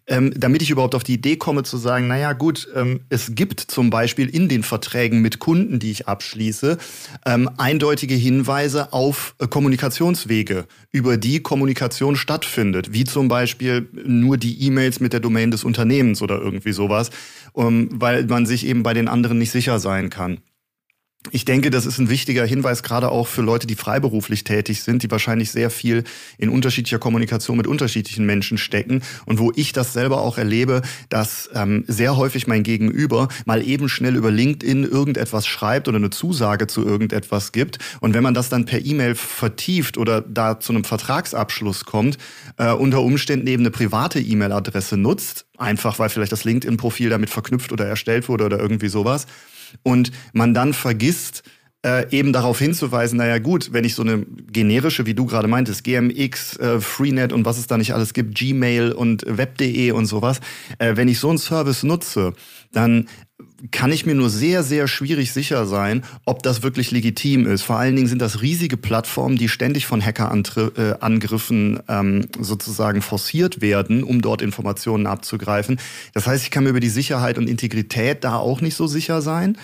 ähm, 0.07 0.33
damit 0.37 0.63
ich 0.63 0.71
überhaupt 0.71 0.95
auf 0.95 1.05
die 1.05 1.15
Idee 1.15 1.37
komme 1.37 1.63
zu 1.63 1.77
sagen, 1.77 2.09
naja 2.09 2.33
gut, 2.33 2.69
ähm, 2.75 3.01
es 3.09 3.35
gibt 3.35 3.61
zum 3.61 3.91
Beispiel 3.91 4.29
in 4.29 4.49
den 4.49 4.63
Verträgen 4.63 5.23
mit 5.23 5.39
Kunden, 5.39 5.79
die 5.79 5.91
ich 5.91 6.09
abschließe, 6.09 6.79
ähm, 7.27 7.51
eindeutige 7.57 8.15
Hinweise 8.15 8.93
auf 8.93 9.35
äh, 9.39 9.47
Kommunikationswege, 9.47 10.67
über 10.91 11.17
die 11.17 11.41
Kommunikation 11.41 12.17
stattfindet, 12.17 12.93
wie 12.93 13.05
zum 13.05 13.29
Beispiel 13.29 13.89
nur 14.05 14.37
die 14.37 14.63
E-Mails 14.67 15.01
mit 15.01 15.13
der 15.13 15.21
Domain 15.21 15.51
des 15.51 15.65
Unternehmens 15.65 16.23
oder 16.23 16.39
irgendwie 16.39 16.73
sowas, 16.73 17.11
um, 17.53 17.89
weil 17.93 18.25
man 18.27 18.47
sich 18.47 18.67
eben 18.67 18.83
bei 18.83 18.95
den 18.95 19.09
anderen 19.09 19.39
nicht 19.39 19.51
sicher 19.51 19.79
sein 19.79 20.11
kann. 20.11 20.41
Ich 21.31 21.45
denke, 21.45 21.71
das 21.71 21.87
ist 21.87 21.99
ein 21.99 22.11
wichtiger 22.11 22.45
Hinweis, 22.45 22.83
gerade 22.83 23.11
auch 23.11 23.29
für 23.29 23.43
Leute, 23.43 23.69
die 23.69 23.77
freiberuflich 23.77 24.43
tätig 24.43 24.83
sind, 24.83 25.05
die 25.05 25.11
wahrscheinlich 25.11 25.53
sehr 25.53 25.71
viel 25.71 26.03
in 26.37 26.49
unterschiedlicher 26.49 26.99
Kommunikation 26.99 27.57
mit 27.57 27.69
unterschiedlichen 27.69 28.27
Menschen 28.27 28.59
stecken 28.59 29.03
und 29.25 29.39
wo 29.39 29.53
ich 29.55 29.73
das 29.73 29.93
selber 29.93 30.21
auch 30.21 30.37
erlebe, 30.37 30.83
dass 31.11 31.49
ähm, 31.55 31.85
sehr 31.87 32.17
häufig 32.17 32.49
mein 32.49 32.65
Gegenüber 32.65 33.29
mal 33.45 33.65
eben 33.65 33.89
schnell 33.89 34.17
über 34.17 34.33
LinkedIn 34.33 34.83
irgendetwas 34.83 35.47
schreibt 35.47 35.87
oder 35.87 35.99
eine 35.99 36.11
Zusage 36.11 36.67
zu 36.67 36.85
irgendetwas 36.85 37.53
gibt. 37.53 37.79
Und 38.01 38.15
wenn 38.15 38.25
man 38.25 38.35
das 38.35 38.49
dann 38.49 38.65
per 38.65 38.85
E-Mail 38.85 39.15
vertieft 39.15 39.99
oder 39.99 40.23
da 40.23 40.59
zu 40.59 40.73
einem 40.73 40.83
Vertragsabschluss 40.83 41.85
kommt, 41.85 42.19
äh, 42.57 42.73
unter 42.73 43.01
Umständen 43.01 43.47
eben 43.47 43.63
eine 43.63 43.71
private 43.71 44.19
E-Mail-Adresse 44.19 44.97
nutzt, 44.97 45.47
einfach 45.57 46.01
weil 46.01 46.09
vielleicht 46.09 46.33
das 46.33 46.43
LinkedIn-Profil 46.43 47.11
damit 47.11 47.31
verknüpft 47.31 47.71
oder 47.71 47.87
erstellt 47.87 48.29
wurde 48.29 48.45
oder 48.45 48.59
irgendwie 48.59 48.89
sowas 48.89 49.27
und 49.83 50.13
man 50.33 50.55
dann 50.55 50.73
vergisst, 50.73 51.43
äh, 51.85 52.09
eben 52.17 52.33
darauf 52.33 52.59
hinzuweisen, 52.59 53.19
naja 53.19 53.39
gut, 53.39 53.73
wenn 53.73 53.85
ich 53.85 53.95
so 53.95 54.03
eine 54.03 54.25
generische, 54.53 55.05
wie 55.07 55.15
du 55.15 55.27
gerade 55.27 55.49
meintest, 55.49 55.83
GMX, 55.83 56.57
äh, 56.59 56.81
Freenet 56.81 57.33
und 57.33 57.45
was 57.45 57.59
es 57.59 57.67
da 57.67 57.77
nicht 57.77 57.93
alles 57.93 58.15
gibt, 58.15 58.37
Gmail 58.37 58.93
und 58.93 59.25
Web.de 59.27 59.91
und 59.91 60.07
sowas, 60.07 60.41
äh, 60.79 60.97
wenn 60.97 61.09
ich 61.09 61.19
so 61.19 61.29
einen 61.29 61.39
Service 61.39 61.83
nutze, 61.83 62.35
dann 62.71 63.09
kann 63.71 63.93
ich 63.93 64.07
mir 64.07 64.15
nur 64.15 64.31
sehr, 64.31 64.63
sehr 64.63 64.89
schwierig 64.89 65.33
sicher 65.33 65.67
sein, 65.67 66.05
ob 66.25 66.43
das 66.43 66.63
wirklich 66.63 66.91
legitim 66.91 67.47
ist. 67.47 67.63
Vor 67.63 67.77
allen 67.77 67.97
Dingen 67.97 68.09
sind 68.09 68.21
das 68.21 68.43
riesige 68.43 68.77
Plattformen, 68.77 69.37
die 69.37 69.49
ständig 69.49 69.87
von 69.87 70.05
Hackerangriffen 70.05 71.77
äh, 71.77 71.83
ähm, 71.89 72.27
sozusagen 72.41 73.03
forciert 73.03 73.61
werden, 73.61 74.03
um 74.05 74.21
dort 74.23 74.43
Informationen 74.43 75.07
abzugreifen. 75.07 75.79
Das 76.15 76.27
heißt, 76.27 76.45
ich 76.45 76.51
kann 76.51 76.65
mir 76.65 76.71
über 76.71 76.81
die 76.81 76.89
Sicherheit 76.89 77.39
und 77.39 77.49
Integrität 77.49 78.25
da 78.25 78.37
auch 78.37 78.61
nicht 78.61 78.75
so 78.75 78.87
sicher 78.87 79.23
sein 79.23 79.57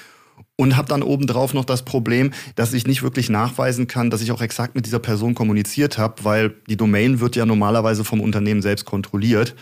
und 0.57 0.77
habe 0.77 0.89
dann 0.89 1.03
obendrauf 1.03 1.55
noch 1.55 1.65
das 1.65 1.85
Problem, 1.85 2.33
dass 2.57 2.73
ich 2.73 2.87
nicht 2.87 3.03
wirklich 3.03 3.29
nachweisen 3.29 3.87
kann, 3.87 4.11
dass 4.11 4.23
ich 4.23 4.33
auch 4.33 4.43
exakt 4.43 4.75
mit 4.75 4.87
dieser 4.87 4.99
Person 4.99 5.35
kommuniziert 5.35 5.99
habe, 5.99 6.25
weil 6.25 6.55
die 6.69 6.77
Domain 6.77 7.21
wird 7.21 7.37
ja 7.37 7.47
normalerweise 7.47 8.05
vom 8.05 8.21
Unternehmen 8.21 8.63
selbst 8.63 8.85
kontrolliert. 8.85 9.55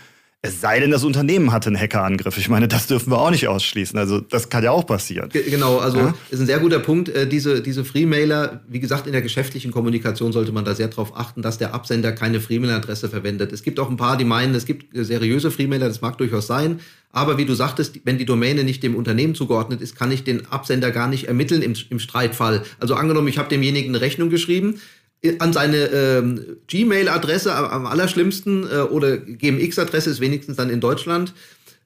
Es 0.43 0.61
sei 0.61 0.79
denn, 0.79 0.91
das 0.91 1.03
Unternehmen 1.03 1.51
hatte 1.51 1.67
einen 1.67 1.79
Hackerangriff. 1.79 2.37
Ich 2.37 2.47
meine, 2.47 2.67
das 2.67 2.85
dürfen 2.85 3.11
wir 3.11 3.19
auch 3.19 3.31
nicht 3.31 3.47
ausschließen. 3.47 3.97
Also 3.97 4.21
das 4.21 4.49
kann 4.49 4.63
ja 4.63 4.69
auch 4.69 4.85
passieren. 4.85 5.29
Genau, 5.31 5.79
also 5.79 5.97
ja? 5.97 6.15
ist 6.29 6.39
ein 6.39 6.45
sehr 6.45 6.59
guter 6.59 6.77
Punkt. 6.77 7.09
Äh, 7.09 7.27
diese, 7.27 7.61
diese 7.61 7.83
Freemailer, 7.83 8.61
wie 8.67 8.79
gesagt, 8.79 9.07
in 9.07 9.13
der 9.13 9.23
geschäftlichen 9.23 9.71
Kommunikation 9.71 10.31
sollte 10.31 10.51
man 10.51 10.63
da 10.63 10.75
sehr 10.75 10.89
darauf 10.89 11.17
achten, 11.17 11.41
dass 11.41 11.57
der 11.57 11.73
Absender 11.73 12.11
keine 12.11 12.39
Freemail-Adresse 12.39 13.09
verwendet. 13.09 13.51
Es 13.51 13.63
gibt 13.63 13.79
auch 13.79 13.89
ein 13.89 13.97
paar, 13.97 14.15
die 14.15 14.25
meinen, 14.25 14.53
es 14.53 14.65
gibt 14.65 14.85
seriöse 14.93 15.49
Freemailer, 15.49 15.87
das 15.87 16.01
mag 16.01 16.19
durchaus 16.19 16.45
sein. 16.45 16.81
Aber 17.11 17.39
wie 17.39 17.45
du 17.45 17.55
sagtest, 17.55 18.01
wenn 18.03 18.19
die 18.19 18.25
Domäne 18.25 18.63
nicht 18.63 18.83
dem 18.83 18.95
Unternehmen 18.95 19.33
zugeordnet 19.33 19.81
ist, 19.81 19.95
kann 19.95 20.11
ich 20.11 20.23
den 20.23 20.45
Absender 20.47 20.91
gar 20.91 21.07
nicht 21.07 21.23
ermitteln 21.27 21.63
im, 21.63 21.73
im 21.89 21.97
Streitfall. 21.97 22.63
Also 22.79 22.93
angenommen, 22.93 23.27
ich 23.27 23.39
habe 23.39 23.49
demjenigen 23.49 23.89
eine 23.89 24.01
Rechnung 24.01 24.29
geschrieben, 24.29 24.79
an 25.39 25.51
seine 25.51 25.77
ähm, 25.87 26.57
Gmail-Adresse 26.67 27.53
am 27.53 27.85
allerschlimmsten 27.85 28.69
äh, 28.69 28.81
oder 28.81 29.17
GMX-Adresse 29.17 30.11
ist 30.11 30.19
wenigstens 30.19 30.57
dann 30.57 30.69
in 30.69 30.79
Deutschland. 30.79 31.33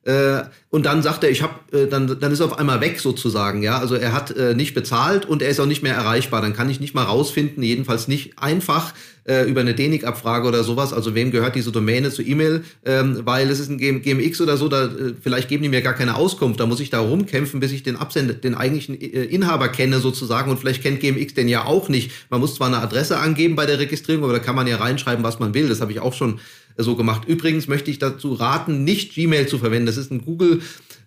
Äh, 0.04 0.44
und 0.72 0.86
dann 0.88 1.04
sagt 1.04 1.24
er, 1.24 1.30
ich 1.30 1.44
habe, 1.44 1.54
äh, 1.78 1.88
dann, 1.88 2.20
dann 2.20 2.32
ist 2.32 2.40
er 2.40 2.48
auf 2.48 2.58
einmal 2.58 2.82
weg 2.82 3.00
sozusagen, 3.00 3.62
ja. 3.62 3.78
Also 3.78 3.96
er 3.96 4.14
hat 4.14 4.36
äh, 4.36 4.56
nicht 4.56 4.74
bezahlt 4.74 5.26
und 5.26 5.44
er 5.44 5.50
ist 5.50 5.60
auch 5.60 5.68
nicht 5.68 5.84
mehr 5.84 5.94
erreichbar. 5.94 6.42
Dann 6.42 6.56
kann 6.56 6.70
ich 6.70 6.80
nicht 6.80 6.96
mal 6.96 7.04
rausfinden, 7.04 7.62
jedenfalls 7.62 8.08
nicht 8.08 8.40
einfach 8.40 8.94
äh, 9.26 9.48
über 9.48 9.62
eine 9.62 9.76
DENIC-Abfrage 9.76 10.48
oder 10.48 10.64
sowas. 10.64 10.94
Also 10.94 11.14
wem 11.14 11.30
gehört 11.30 11.56
diese 11.56 11.72
Domäne 11.72 12.10
zu 12.10 12.24
E-Mail? 12.24 12.64
Ähm, 12.84 13.22
weil 13.26 13.50
es 13.52 13.60
ist 13.60 13.70
ein 13.70 13.78
GMX 13.78 14.42
oder 14.42 14.58
so, 14.58 14.68
da 14.68 14.86
äh, 14.86 15.14
vielleicht 15.22 15.50
geben 15.50 15.62
die 15.62 15.70
mir 15.70 15.82
gar 15.82 15.94
keine 15.94 16.16
Auskunft. 16.16 16.60
Da 16.60 16.66
muss 16.66 16.80
ich 16.80 16.90
da 16.90 17.00
rumkämpfen, 17.00 17.60
bis 17.60 17.72
ich 17.72 17.84
den 17.84 17.96
Absender, 17.96 18.34
den 18.34 18.56
eigentlichen 18.56 19.00
äh, 19.00 19.26
Inhaber 19.26 19.70
kenne 19.70 20.00
sozusagen. 20.00 20.50
Und 20.50 20.58
vielleicht 20.58 20.82
kennt 20.82 21.00
GMX 21.00 21.36
den 21.36 21.48
ja 21.48 21.66
auch 21.66 21.90
nicht. 21.90 22.12
Man 22.32 22.40
muss 22.40 22.56
zwar 22.56 22.68
eine 22.68 22.80
Adresse 22.80 23.20
angeben 23.20 23.56
bei 23.56 23.68
der 23.68 23.78
Registrierung, 23.78 24.24
aber 24.24 24.34
da 24.34 24.40
kann 24.40 24.56
man 24.56 24.66
ja 24.66 24.78
reinschreiben, 24.78 25.24
was 25.24 25.38
man 25.38 25.54
will. 25.54 25.70
Das 25.70 25.82
habe 25.82 25.92
ich 25.92 26.00
auch 26.00 26.14
schon 26.14 26.40
so 26.78 26.96
gemacht. 26.96 27.28
Übrigens 27.28 27.68
möchte 27.68 27.92
ich 27.92 28.00
dazu 28.00 28.34
raten, 28.34 28.84
nicht 28.84 29.14
Gmail 29.14 29.48
zu 29.48 29.58
verwenden. 29.58 29.86
Das 29.86 29.98
ist 29.98 30.12
ein 30.12 30.24
Google 30.24 30.62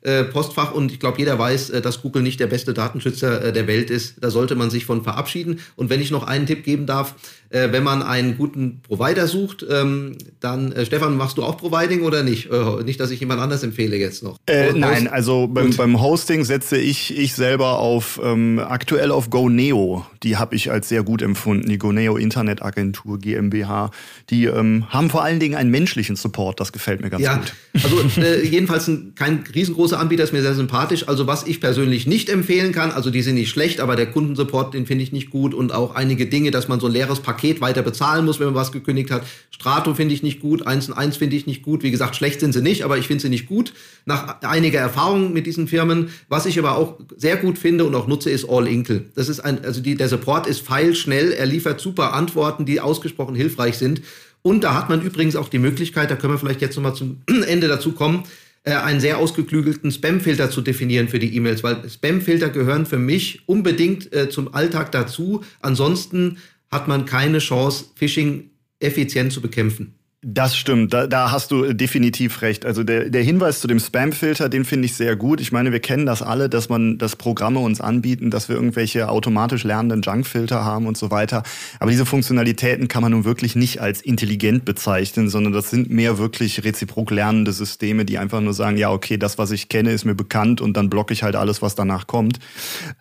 äh, 0.05 0.25
Postfach 0.25 0.73
und 0.73 0.93
ich 0.93 1.01
glaube, 1.01 1.19
jeder 1.19 1.38
weiß, 1.38 1.71
äh, 1.71 1.81
dass 1.81 2.03
Google 2.03 2.23
nicht 2.23 2.38
der 2.38 2.47
beste 2.47 2.75
Datenschützer 2.75 3.43
äh, 3.43 3.53
der 3.55 3.67
Welt 3.67 3.88
ist. 3.88 4.23
Da 4.23 4.29
sollte 4.29 4.55
man 4.55 4.69
sich 4.69 4.85
von 4.85 5.03
verabschieden. 5.03 5.61
Und 5.77 5.88
wenn 5.88 5.99
ich 6.03 6.11
noch 6.11 6.25
einen 6.25 6.45
Tipp 6.45 6.62
geben 6.62 6.85
darf, 6.87 7.14
wenn 7.51 7.85
man 7.85 8.03
einen 8.03 8.37
guten 8.37 8.81
Provider 8.83 9.29
sucht, 9.29 9.64
ähm, 9.71 10.17
dann, 10.40 10.75
Stefan, 10.85 11.17
machst 11.17 11.38
du 11.38 11.45
auch 11.45 11.57
Providing 11.57 12.03
oder 12.03 12.25
nicht? 12.25 12.49
Nicht, 12.85 12.99
dass 12.99 13.12
ich 13.12 13.21
jemand 13.21 13.40
anders 13.40 13.62
empfehle 13.62 13.97
jetzt 13.97 14.25
noch. 14.25 14.38
Nein, 14.49 15.07
also 15.07 15.47
beim, 15.47 15.71
beim, 15.77 16.01
Hosting 16.01 16.45
setze 16.45 16.77
ich, 16.77 17.17
ich 17.17 17.35
selber 17.35 17.79
auf 17.79 18.21
ähm, 18.25 18.59
aktuell 18.59 19.12
auf 19.12 19.31
GoNeo. 19.31 20.05
Die 20.25 20.37
habe 20.37 20.57
ich 20.57 20.73
als 20.73 20.88
sehr 20.88 21.05
gut 21.05 21.23
empfunden. 21.23 21.69
Die 21.69 21.79
GoNeo 21.79 22.17
Internetagentur 22.17 23.21
GmbH. 23.21 23.93
Die 24.31 24.47
ähm, 24.47 24.87
haben 24.88 25.09
vor 25.09 25.23
allen 25.23 25.38
Dingen 25.38 25.55
einen 25.55 25.71
menschlichen 25.71 26.17
Support. 26.17 26.59
Das 26.59 26.73
gefällt 26.73 27.03
mir 27.03 27.11
ganz 27.11 27.23
ja, 27.23 27.37
gut. 27.37 27.55
Also 27.85 28.21
äh, 28.21 28.45
jedenfalls 28.45 28.88
ein, 28.88 29.14
kein 29.14 29.45
riesengroßer 29.55 29.94
Anbieter 29.99 30.25
ist 30.25 30.33
mir 30.33 30.43
sehr 30.43 30.55
sympathisch. 30.55 31.09
Also 31.09 31.27
was 31.27 31.47
ich 31.47 31.61
persönlich 31.61 32.07
nicht 32.07 32.29
empfehlen 32.29 32.73
kann, 32.73 32.91
also 32.91 33.11
die 33.11 33.23
sind 33.23 33.37
nicht 33.37 33.51
schlecht, 33.51 33.81
aber 33.81 33.97
der 33.97 34.11
Kundensupport, 34.11 34.75
den 34.75 34.87
finde 34.87 35.05
ich 35.05 35.13
nicht 35.13 35.31
gut 35.31 35.55
und 35.55 35.73
auch 35.73 35.95
einige 35.95 36.27
Dinge, 36.27 36.51
dass 36.51 36.69
man 36.69 36.81
so 36.81 36.87
ein 36.87 36.93
leeres 36.93 37.21
Paket 37.21 37.45
Paket 37.45 37.61
weiter 37.61 37.83
bezahlen 37.83 38.25
muss, 38.25 38.41
wenn 38.41 38.47
man 38.47 38.55
was 38.55 38.73
gekündigt 38.73 39.11
hat. 39.11 39.23
Strato 39.51 39.95
finde 39.95 40.15
ich 40.15 40.23
nicht 40.23 40.41
gut, 40.41 40.67
1 40.67 40.89
und 40.89 40.95
1 40.95 41.17
finde 41.17 41.37
ich 41.37 41.47
nicht 41.47 41.63
gut. 41.63 41.83
Wie 41.83 41.91
gesagt, 41.91 42.17
schlecht 42.17 42.41
sind 42.41 42.53
sie 42.53 42.63
nicht, 42.63 42.85
aber 42.85 42.97
ich 42.97 43.07
finde 43.07 43.23
sie 43.23 43.29
nicht 43.29 43.47
gut. 43.47 43.73
Nach 44.07 44.41
einiger 44.43 44.81
Erfahrung 44.81 45.33
mit 45.33 45.47
diesen 45.47 45.69
Firmen. 45.69 46.11
Was 46.29 46.47
ich 46.47 46.59
aber 46.59 46.77
auch 46.77 46.99
sehr 47.17 47.37
gut 47.37 47.59
finde 47.59 47.85
und 47.85 47.95
auch 47.95 48.07
nutze, 48.07 48.31
ist 48.31 48.49
All 48.49 48.67
Inkle. 48.67 49.05
Das 49.15 49.29
ist 49.29 49.41
ein, 49.41 49.65
also 49.65 49.81
die, 49.81 49.95
der 49.95 50.09
Support 50.09 50.47
ist 50.47 50.61
feilschnell. 50.61 51.33
Er 51.33 51.47
liefert 51.47 51.81
super 51.81 52.15
Antworten, 52.15 52.65
die 52.65 52.81
ausgesprochen 52.81 53.35
hilfreich 53.35 53.77
sind. 53.77 54.03
Und 54.43 54.63
da 54.63 54.75
hat 54.75 54.89
man 54.91 55.01
übrigens 55.03 55.37
auch 55.37 55.49
die 55.49 55.59
Möglichkeit, 55.59 56.11
da 56.11 56.17
können 56.17 56.35
wir 56.35 56.39
vielleicht 56.39 56.61
jetzt 56.61 56.77
nochmal 56.77 56.95
zum 56.95 57.23
Ende 57.47 57.69
dazu 57.69 57.93
kommen, 57.93 58.25
äh, 58.64 58.72
einen 58.72 59.00
sehr 59.00 59.18
ausgeklügelten 59.18 59.92
Spamfilter 59.92 60.50
zu 60.50 60.61
definieren 60.62 61.09
für 61.09 61.18
die 61.18 61.37
E-Mails, 61.37 61.62
weil 61.62 61.88
Spamfilter 61.88 62.48
gehören 62.48 62.87
für 62.87 62.98
mich 62.98 63.46
unbedingt 63.46 64.12
äh, 64.12 64.29
zum 64.31 64.55
Alltag 64.55 64.90
dazu. 64.90 65.44
Ansonsten 65.61 66.38
hat 66.70 66.88
man 66.88 67.05
keine 67.05 67.38
Chance, 67.38 67.87
Phishing 67.94 68.50
effizient 68.81 69.33
zu 69.33 69.40
bekämpfen. 69.40 69.94
Das 70.27 70.57
stimmt, 70.57 70.95
da, 70.95 71.07
da 71.07 71.31
hast 71.31 71.51
du 71.51 71.75
definitiv 71.75 72.41
recht. 72.41 72.65
Also 72.65 72.83
der, 72.83 73.11
der 73.11 73.23
Hinweis 73.23 73.61
zu 73.61 73.69
dem 73.69 73.79
Spam-Filter, 73.79 74.49
den 74.49 74.65
finde 74.65 74.87
ich 74.87 74.95
sehr 74.95 75.17
gut. 75.17 75.39
Ich 75.39 75.53
meine, 75.53 75.71
wir 75.71 75.81
kennen 75.81 76.07
das 76.07 76.23
alle, 76.23 76.49
dass 76.49 76.71
man, 76.71 76.97
dass 76.97 77.15
Programme 77.15 77.59
uns 77.59 77.83
anbieten, 77.83 78.31
dass 78.31 78.49
wir 78.49 78.57
irgendwelche 78.57 79.11
automatisch 79.11 79.65
lernenden 79.65 80.01
Junk-Filter 80.01 80.65
haben 80.65 80.87
und 80.87 80.97
so 80.97 81.11
weiter. 81.11 81.43
Aber 81.79 81.91
diese 81.91 82.07
Funktionalitäten 82.07 82.89
kann 82.89 83.03
man 83.03 83.13
nun 83.13 83.27
wirklich 83.27 83.55
nicht 83.55 83.83
als 83.83 84.01
intelligent 84.01 84.65
bezeichnen, 84.65 85.29
sondern 85.29 85.53
das 85.53 85.69
sind 85.69 85.91
mehr 85.91 86.17
wirklich 86.17 86.65
reziprok 86.65 87.11
lernende 87.11 87.53
Systeme, 87.53 88.07
die 88.07 88.17
einfach 88.17 88.41
nur 88.41 88.55
sagen, 88.55 88.79
ja, 88.79 88.91
okay, 88.91 89.19
das, 89.19 89.37
was 89.37 89.51
ich 89.51 89.69
kenne, 89.69 89.93
ist 89.93 90.07
mir 90.07 90.15
bekannt 90.15 90.63
und 90.63 90.75
dann 90.75 90.89
blocke 90.89 91.13
ich 91.13 91.23
halt 91.23 91.37
alles, 91.37 91.61
was 91.61 91.75
danach 91.75 92.07
kommt. 92.07 92.39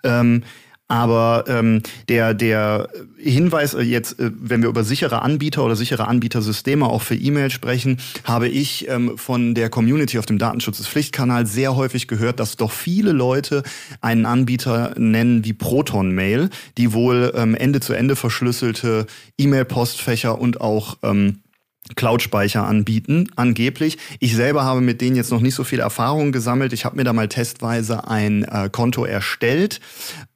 Ähm, 0.04 0.44
aber 0.88 1.46
ähm, 1.48 1.82
der, 2.10 2.34
der 2.34 2.90
Hinweis 3.18 3.74
äh, 3.74 3.82
jetzt, 3.82 4.20
äh, 4.20 4.32
wenn 4.34 4.62
wir 4.62 4.70
über 4.70 4.84
sichere 4.84 5.22
Anbieter 5.22 5.64
oder 5.64 5.76
sichere 5.76 6.08
Anbietersysteme 6.08 6.86
auch 6.86 7.02
für 7.02 7.16
E-Mail 7.16 7.50
sprechen, 7.50 7.98
habe 8.26 8.50
ich 8.50 8.88
ähm, 8.90 9.18
von 9.18 9.56
der 9.56 9.70
Community 9.70 10.20
auf 10.20 10.26
dem 10.26 10.38
Datenschutz 10.38 10.78
des 10.78 10.88
Pflichtkanal 10.88 11.46
sehr 11.46 11.76
häufig 11.76 12.08
gehört, 12.08 12.40
dass 12.40 12.58
doch 12.58 12.72
viele 12.72 13.14
Leute 13.14 13.64
einen 14.02 14.26
Anbieter 14.26 14.94
nennen 14.98 15.46
wie 15.46 15.54
Proton 15.54 16.12
Mail, 16.12 16.50
die 16.78 16.94
wohl 16.94 17.32
ähm, 17.36 17.56
Ende 17.56 17.80
zu 17.80 17.94
Ende 17.94 18.16
verschlüsselte 18.16 19.08
E-Mail-Postfächer 19.38 20.40
und 20.40 20.60
auch 20.60 20.98
ähm, 21.02 21.40
Cloud-Speicher 21.96 22.66
anbieten, 22.66 23.30
angeblich. 23.36 23.98
Ich 24.20 24.36
selber 24.36 24.64
habe 24.64 24.80
mit 24.80 25.02
denen 25.02 25.18
jetzt 25.18 25.32
noch 25.32 25.42
nicht 25.42 25.54
so 25.54 25.66
viel 25.66 25.80
Erfahrung 25.80 26.32
gesammelt. 26.32 26.72
Ich 26.72 26.86
habe 26.86 26.96
mir 26.96 27.04
da 27.04 27.12
mal 27.12 27.28
testweise 27.28 28.08
ein 28.08 28.44
äh, 28.44 28.70
Konto 28.72 29.04
erstellt. 29.04 29.82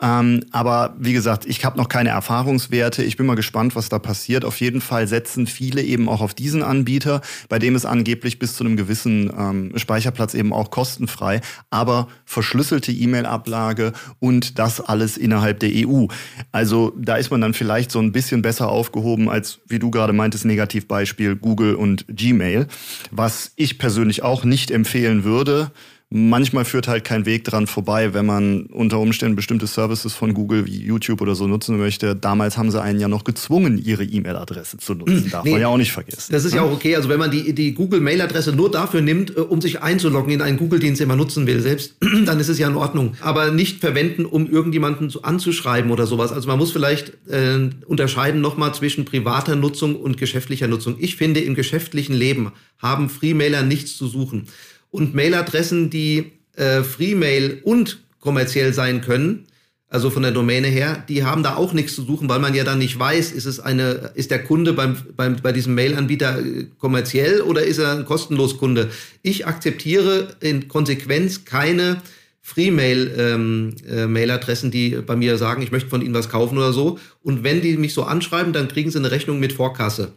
Ähm, 0.01 0.43
aber 0.51 0.95
wie 0.99 1.13
gesagt, 1.13 1.45
ich 1.45 1.63
habe 1.63 1.77
noch 1.77 1.87
keine 1.87 2.09
Erfahrungswerte. 2.09 3.01
Ich 3.03 3.15
bin 3.15 3.25
mal 3.25 3.35
gespannt, 3.35 3.75
was 3.75 3.87
da 3.87 3.97
passiert. 3.97 4.43
Auf 4.43 4.59
jeden 4.59 4.81
Fall 4.81 5.07
setzen 5.07 5.47
viele 5.47 5.81
eben 5.81 6.09
auch 6.09 6.19
auf 6.19 6.33
diesen 6.33 6.63
Anbieter, 6.63 7.21
bei 7.47 7.59
dem 7.59 7.75
es 7.75 7.85
angeblich 7.85 8.39
bis 8.39 8.55
zu 8.55 8.65
einem 8.65 8.75
gewissen 8.75 9.31
ähm, 9.37 9.71
Speicherplatz 9.77 10.33
eben 10.33 10.51
auch 10.51 10.69
kostenfrei, 10.69 11.39
aber 11.69 12.09
verschlüsselte 12.25 12.91
E-Mail-Ablage 12.91 13.93
und 14.19 14.59
das 14.59 14.81
alles 14.81 15.15
innerhalb 15.17 15.61
der 15.61 15.71
EU. 15.73 16.07
Also 16.51 16.93
da 16.97 17.15
ist 17.15 17.31
man 17.31 17.39
dann 17.39 17.53
vielleicht 17.53 17.91
so 17.91 17.99
ein 17.99 18.11
bisschen 18.11 18.41
besser 18.41 18.69
aufgehoben 18.69 19.29
als, 19.29 19.59
wie 19.67 19.79
du 19.79 19.91
gerade 19.91 20.13
meintest, 20.13 20.45
Negativbeispiel 20.45 21.36
Google 21.37 21.75
und 21.75 22.05
Gmail, 22.07 22.67
was 23.11 23.51
ich 23.55 23.77
persönlich 23.77 24.23
auch 24.23 24.43
nicht 24.43 24.71
empfehlen 24.71 25.23
würde 25.23 25.71
manchmal 26.09 26.63
führt 26.63 26.87
halt 26.87 27.03
kein 27.03 27.25
Weg 27.25 27.43
dran 27.43 27.67
vorbei, 27.67 28.13
wenn 28.13 28.25
man 28.25 28.67
unter 28.67 28.99
Umständen 28.99 29.35
bestimmte 29.35 29.67
Services 29.67 30.13
von 30.13 30.33
Google 30.33 30.65
wie 30.65 30.81
YouTube 30.81 31.21
oder 31.21 31.35
so 31.35 31.47
nutzen 31.47 31.77
möchte. 31.77 32.15
Damals 32.15 32.57
haben 32.57 32.71
sie 32.71 32.81
einen 32.81 32.99
ja 32.99 33.09
noch 33.09 33.25
gezwungen, 33.25 33.77
ihre 33.77 34.05
E-Mail-Adresse 34.05 34.77
zu 34.77 34.93
nutzen. 34.93 35.29
Darf 35.29 35.43
nee, 35.43 35.51
man 35.51 35.61
ja 35.61 35.67
auch 35.67 35.77
nicht 35.77 35.91
vergessen. 35.91 36.31
Das 36.31 36.45
ist 36.45 36.53
ja 36.53 36.61
ne? 36.61 36.67
auch 36.67 36.71
okay. 36.71 36.95
Also 36.95 37.09
wenn 37.09 37.19
man 37.19 37.31
die, 37.31 37.53
die 37.53 37.73
Google-Mail-Adresse 37.73 38.53
nur 38.53 38.71
dafür 38.71 39.01
nimmt, 39.01 39.35
äh, 39.35 39.41
um 39.41 39.59
sich 39.59 39.81
einzuloggen 39.81 40.31
in 40.31 40.41
einen 40.41 40.57
Google-Dienst, 40.57 41.01
den 41.01 41.09
man 41.09 41.17
nutzen 41.17 41.45
will 41.45 41.59
selbst, 41.59 41.95
dann 42.25 42.39
ist 42.39 42.47
es 42.47 42.57
ja 42.57 42.67
in 42.67 42.75
Ordnung. 42.75 43.15
Aber 43.21 43.51
nicht 43.51 43.81
verwenden, 43.81 44.25
um 44.25 44.49
irgendjemanden 44.49 45.11
anzuschreiben 45.21 45.91
oder 45.91 46.07
sowas. 46.07 46.31
Also 46.31 46.47
man 46.47 46.57
muss 46.57 46.71
vielleicht 46.71 47.09
äh, 47.27 47.69
unterscheiden 47.85 48.39
nochmal 48.39 48.73
zwischen 48.73 49.03
privater 49.03 49.57
Nutzung 49.57 49.95
und 49.97 50.17
geschäftlicher 50.17 50.67
Nutzung. 50.67 50.95
Ich 50.99 51.17
finde, 51.17 51.41
im 51.41 51.53
geschäftlichen 51.53 52.13
Leben 52.13 52.53
haben 52.77 53.09
Freemailer 53.09 53.63
nichts 53.63 53.97
zu 53.97 54.07
suchen 54.07 54.47
und 54.91 55.15
Mailadressen, 55.15 55.89
die 55.89 56.33
äh, 56.55 56.83
Freemail 56.83 57.61
und 57.63 57.99
kommerziell 58.19 58.73
sein 58.73 59.01
können, 59.01 59.47
also 59.89 60.09
von 60.09 60.21
der 60.21 60.31
Domäne 60.31 60.67
her, 60.67 61.01
die 61.07 61.23
haben 61.23 61.43
da 61.43 61.55
auch 61.55 61.71
nichts 61.71 61.95
zu 61.95 62.03
suchen, 62.03 62.27
weil 62.27 62.39
man 62.39 62.53
ja 62.53 62.65
dann 62.65 62.79
nicht 62.79 62.99
weiß, 62.99 63.31
ist 63.31 63.45
es 63.45 63.61
eine, 63.61 64.11
ist 64.15 64.31
der 64.31 64.43
Kunde 64.43 64.73
beim, 64.73 64.97
beim, 65.15 65.37
bei 65.37 65.53
diesem 65.53 65.75
Mail-Anbieter 65.75 66.39
äh, 66.39 66.65
kommerziell 66.77 67.39
oder 67.41 67.63
ist 67.63 67.77
er 67.77 67.93
ein 67.93 68.03
kostenlos 68.03 68.57
Kunde? 68.57 68.89
Ich 69.21 69.47
akzeptiere 69.47 70.35
in 70.41 70.67
Konsequenz 70.67 71.45
keine 71.45 72.01
Free-Mail-Mail-Adressen, 72.41 74.67
ähm, 74.67 74.71
äh, 74.71 74.73
die 74.73 74.89
bei 75.05 75.15
mir 75.15 75.37
sagen, 75.37 75.61
ich 75.61 75.71
möchte 75.71 75.89
von 75.89 76.01
Ihnen 76.01 76.13
was 76.13 76.27
kaufen 76.29 76.57
oder 76.57 76.73
so. 76.73 76.99
Und 77.21 77.43
wenn 77.43 77.61
die 77.61 77.77
mich 77.77 77.93
so 77.93 78.03
anschreiben, 78.03 78.51
dann 78.53 78.69
kriegen 78.69 78.89
sie 78.91 78.99
eine 78.99 79.11
Rechnung 79.11 79.39
mit 79.39 79.53
Vorkasse. 79.53 80.13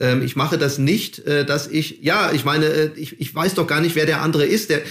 Ähm, 0.00 0.22
ich 0.22 0.36
mache 0.36 0.58
das 0.58 0.78
nicht, 0.78 1.20
äh, 1.20 1.44
dass 1.44 1.68
ich, 1.68 2.00
ja, 2.02 2.32
ich 2.32 2.44
meine, 2.44 2.66
äh, 2.66 2.90
ich, 2.96 3.20
ich 3.20 3.34
weiß 3.34 3.54
doch 3.54 3.66
gar 3.66 3.80
nicht, 3.80 3.94
wer 3.94 4.06
der 4.06 4.22
andere 4.22 4.44
ist. 4.44 4.70
Der, 4.70 4.82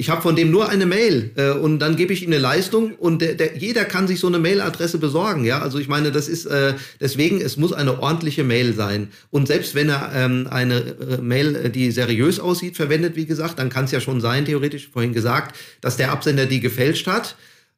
ich 0.00 0.10
habe 0.10 0.22
von 0.22 0.36
dem 0.36 0.52
nur 0.52 0.68
eine 0.68 0.86
Mail 0.86 1.32
äh, 1.34 1.50
und 1.50 1.80
dann 1.80 1.96
gebe 1.96 2.12
ich 2.12 2.22
ihm 2.22 2.28
eine 2.28 2.38
Leistung 2.38 2.94
und 2.94 3.20
der, 3.20 3.34
der, 3.34 3.56
jeder 3.56 3.84
kann 3.84 4.06
sich 4.06 4.20
so 4.20 4.28
eine 4.28 4.38
Mailadresse 4.38 4.98
besorgen. 4.98 5.44
Ja, 5.44 5.60
also 5.60 5.78
ich 5.80 5.88
meine, 5.88 6.12
das 6.12 6.28
ist 6.28 6.46
äh, 6.46 6.74
deswegen, 7.00 7.40
es 7.40 7.56
muss 7.56 7.72
eine 7.72 8.00
ordentliche 8.00 8.44
Mail 8.44 8.74
sein. 8.74 9.08
Und 9.30 9.48
selbst 9.48 9.74
wenn 9.74 9.88
er 9.88 10.12
ähm, 10.14 10.46
eine 10.48 10.78
äh, 10.78 11.20
Mail, 11.20 11.68
die 11.70 11.90
seriös 11.90 12.38
aussieht, 12.38 12.76
verwendet, 12.76 13.16
wie 13.16 13.26
gesagt, 13.26 13.58
dann 13.58 13.70
kann 13.70 13.86
es 13.86 13.90
ja 13.90 14.00
schon 14.00 14.20
sein, 14.20 14.44
theoretisch 14.44 14.88
vorhin 14.88 15.12
gesagt, 15.12 15.56
dass 15.80 15.96
der 15.96 16.12
Absender 16.12 16.46
die 16.46 16.60
gefälscht 16.60 17.08
hat. 17.08 17.34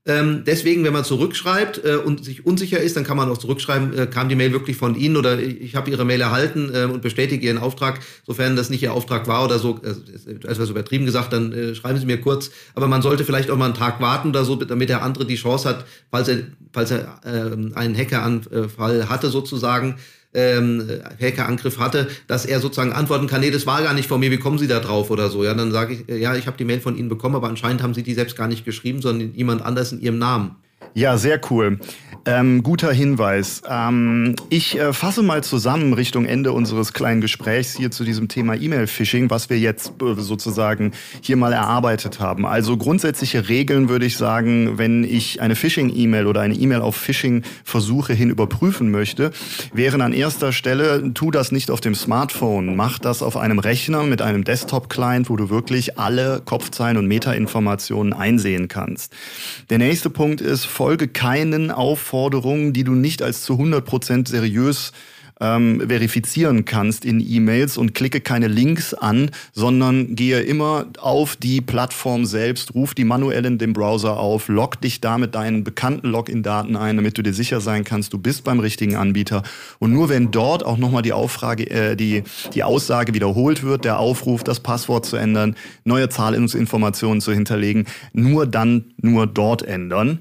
Ähm, 0.07 0.45
deswegen, 0.47 0.83
wenn 0.85 0.95
man 0.95 1.05
zurückschreibt 1.05 1.85
äh, 1.85 1.97
und 1.97 2.25
sich 2.25 2.47
unsicher 2.47 2.81
ist, 2.81 2.97
dann 2.97 3.05
kann 3.05 3.19
man 3.19 3.29
auch 3.29 3.37
zurückschreiben, 3.37 3.97
äh, 3.97 4.07
kam 4.07 4.31
die 4.31 4.35
Mail 4.35 4.51
wirklich 4.51 4.79
von 4.79 4.95
Ihnen 4.95 5.19
oder 5.19 5.39
ich 5.39 5.77
habe 5.77 5.91
Ihre 5.91 6.07
Mail 6.07 6.23
erhalten 6.23 6.71
äh, 6.75 6.85
und 6.85 7.03
bestätige 7.03 7.47
Ihren 7.47 7.59
Auftrag. 7.59 8.01
Sofern 8.27 8.57
das 8.57 8.71
nicht 8.71 8.83
Ihr 8.83 8.95
Auftrag 8.95 9.29
war 9.29 9.45
oder 9.45 9.59
so, 9.59 9.79
äh, 9.83 10.49
etwas 10.49 10.71
übertrieben 10.71 11.05
gesagt, 11.05 11.35
dann 11.35 11.53
äh, 11.53 11.75
schreiben 11.75 11.99
Sie 11.99 12.07
mir 12.07 12.19
kurz. 12.19 12.51
Aber 12.75 12.89
man 12.89 13.03
sollte 13.03 13.25
vielleicht 13.25 13.51
auch 13.51 13.59
mal 13.59 13.67
einen 13.67 13.75
Tag 13.75 14.01
warten 14.01 14.31
oder 14.31 14.45
so, 14.45 14.57
damit 14.57 14.89
der 14.89 15.03
andere 15.03 15.27
die 15.27 15.37
Chance 15.37 15.69
hat, 15.69 15.85
falls 16.11 16.29
er, 16.29 16.45
falls 16.73 16.91
er 16.93 17.21
äh, 17.27 17.77
einen 17.77 17.95
Hackeranfall 17.95 19.11
hatte 19.11 19.29
sozusagen, 19.29 19.97
ähm, 20.35 20.89
Hackerangriff 21.21 21.79
hatte, 21.79 22.09
dass 22.27 22.47
er 22.47 22.61
sozusagen 22.61 22.93
antworten 22.93 23.27
kann, 23.27 23.41
nee, 23.41 23.51
das 23.51 23.67
war 23.67 23.83
gar 23.83 23.95
nicht 23.95 24.09
von 24.09 24.21
mir, 24.21 24.31
wie 24.31 24.39
kommen 24.39 24.59
Sie 24.59 24.69
da 24.69 24.81
drauf 24.81 25.11
oder 25.11 25.29
so. 25.29 25.45
Ja, 25.45 25.55
dann 25.55 25.73
sage 25.73 25.95
ich, 25.95 26.21
ja, 26.21 26.37
ich 26.37 26.47
habe 26.47 26.57
die 26.57 26.65
Mail 26.65 26.81
von 26.81 26.97
Ihnen 26.97 27.09
bekommen, 27.09 27.35
aber 27.35 27.49
anscheinend 27.49 27.83
haben 27.83 27.95
Sie 27.95 28.03
die 28.03 28.15
selbst 28.15 28.37
gar 28.37 28.49
nicht 28.49 28.65
geschrieben, 28.65 29.03
sondern 29.03 29.35
jemand 29.35 29.63
anders 29.63 29.93
in 29.93 30.01
Ihrem 30.01 30.19
Namen. 30.19 30.57
Ja, 30.95 31.17
sehr 31.17 31.41
cool. 31.51 31.79
Ähm, 32.27 32.63
guter 32.63 32.93
Hinweis. 32.93 33.63
Ähm, 33.69 34.37
ich 34.51 34.79
äh, 34.79 34.93
fasse 34.93 35.23
mal 35.23 35.43
zusammen 35.43 35.95
Richtung 35.95 36.27
Ende 36.27 36.53
unseres 36.53 36.93
kleinen 36.93 37.23
Gesprächs 37.23 37.75
hier 37.77 37.91
zu 37.91 38.05
diesem 38.05 38.29
Thema 38.29 38.57
E-Mail-Phishing, 38.57 39.31
was 39.31 39.49
wir 39.49 39.59
jetzt 39.59 39.95
äh, 40.03 40.15
sozusagen 40.21 40.93
hier 41.23 41.39
mal 41.39 41.55
erarbeitet 41.55 42.21
haben. 42.21 42.45
Also 42.45 42.77
grundsätzliche 42.77 43.49
Regeln 43.49 43.89
würde 43.89 44.05
ich 44.05 44.19
sagen, 44.19 44.77
wenn 44.77 45.03
ich 45.03 45.41
eine 45.41 45.57
Phishing-E-Mail 45.57 46.27
oder 46.27 46.43
eine 46.43 46.55
E-Mail 46.55 46.83
auf 46.83 46.95
Phishing-Versuche 46.97 48.13
hin 48.13 48.29
überprüfen 48.29 48.91
möchte, 48.91 49.31
wären 49.73 50.03
an 50.03 50.13
erster 50.13 50.53
Stelle, 50.53 51.15
tu 51.15 51.31
das 51.31 51.53
nicht 51.53 51.71
auf 51.71 51.81
dem 51.81 51.95
Smartphone, 51.95 52.77
mach 52.77 52.99
das 52.99 53.23
auf 53.23 53.39
einem 53.39 53.59
Rechner 53.59 54.03
mit 54.03 54.21
einem 54.21 54.45
Desktop-Client, 54.45 55.31
wo 55.31 55.37
du 55.37 55.49
wirklich 55.49 55.99
alle 55.99 56.43
Kopfzeilen 56.45 56.99
und 56.99 57.07
Metainformationen 57.07 58.13
einsehen 58.13 58.69
kannst. 58.69 59.15
Der 59.71 59.79
nächste 59.79 60.11
Punkt 60.11 60.43
ist, 60.43 60.67
folge 60.81 61.09
keinen 61.09 61.71
Aufforderungen, 61.71 62.73
die 62.73 62.85
du 62.85 62.93
nicht 62.93 63.21
als 63.21 63.43
zu 63.43 63.53
100% 63.53 64.27
seriös 64.27 64.93
ähm, 65.39 65.83
verifizieren 65.87 66.65
kannst 66.65 67.05
in 67.05 67.21
E-Mails 67.21 67.77
und 67.77 67.95
klicke 67.95 68.23
keine 68.23 68.49
Links 68.49 68.95
an, 68.95 69.31
sondern 69.53 70.17
gehe 70.17 70.41
immer 70.41 70.87
auf 70.99 71.37
die 71.37 71.61
Plattform 71.61 72.25
selbst, 72.25 72.75
ruf 72.75 72.95
die 72.95 73.05
manuell 73.05 73.45
in 73.45 73.59
dem 73.59 73.75
Browser 73.75 74.19
auf, 74.19 74.49
log 74.49 74.81
dich 74.81 75.03
da 75.03 75.19
mit 75.19 75.35
deinen 75.35 75.65
bekannten 75.65 76.09
Login-Daten 76.09 76.77
ein, 76.77 76.97
damit 76.97 77.19
du 77.19 77.23
dir 77.23 77.35
sicher 77.35 77.61
sein 77.61 77.85
kannst, 77.85 78.15
du 78.15 78.19
bist 78.19 78.45
beim 78.45 78.59
richtigen 78.59 78.97
Anbieter. 78.97 79.43
Und 79.81 79.93
nur 79.93 80.09
wenn 80.09 80.31
dort 80.31 80.65
auch 80.65 80.79
nochmal 80.79 81.03
die 81.03 81.13
Auffrage, 81.13 81.69
äh, 81.69 81.95
die, 81.95 82.23
die 82.55 82.65
Aussage 82.65 83.13
wiederholt 83.13 83.63
wird, 83.63 83.85
der 83.85 83.99
Aufruf, 83.99 84.45
das 84.45 84.61
Passwort 84.61 85.05
zu 85.05 85.19
ändern, 85.19 85.57
neue 85.85 86.09
Zahlungsinformationen 86.09 87.21
zu 87.21 87.35
hinterlegen, 87.35 87.85
nur 88.15 88.47
dann, 88.47 88.95
nur 88.97 89.27
dort 89.27 89.61
ändern. 89.61 90.21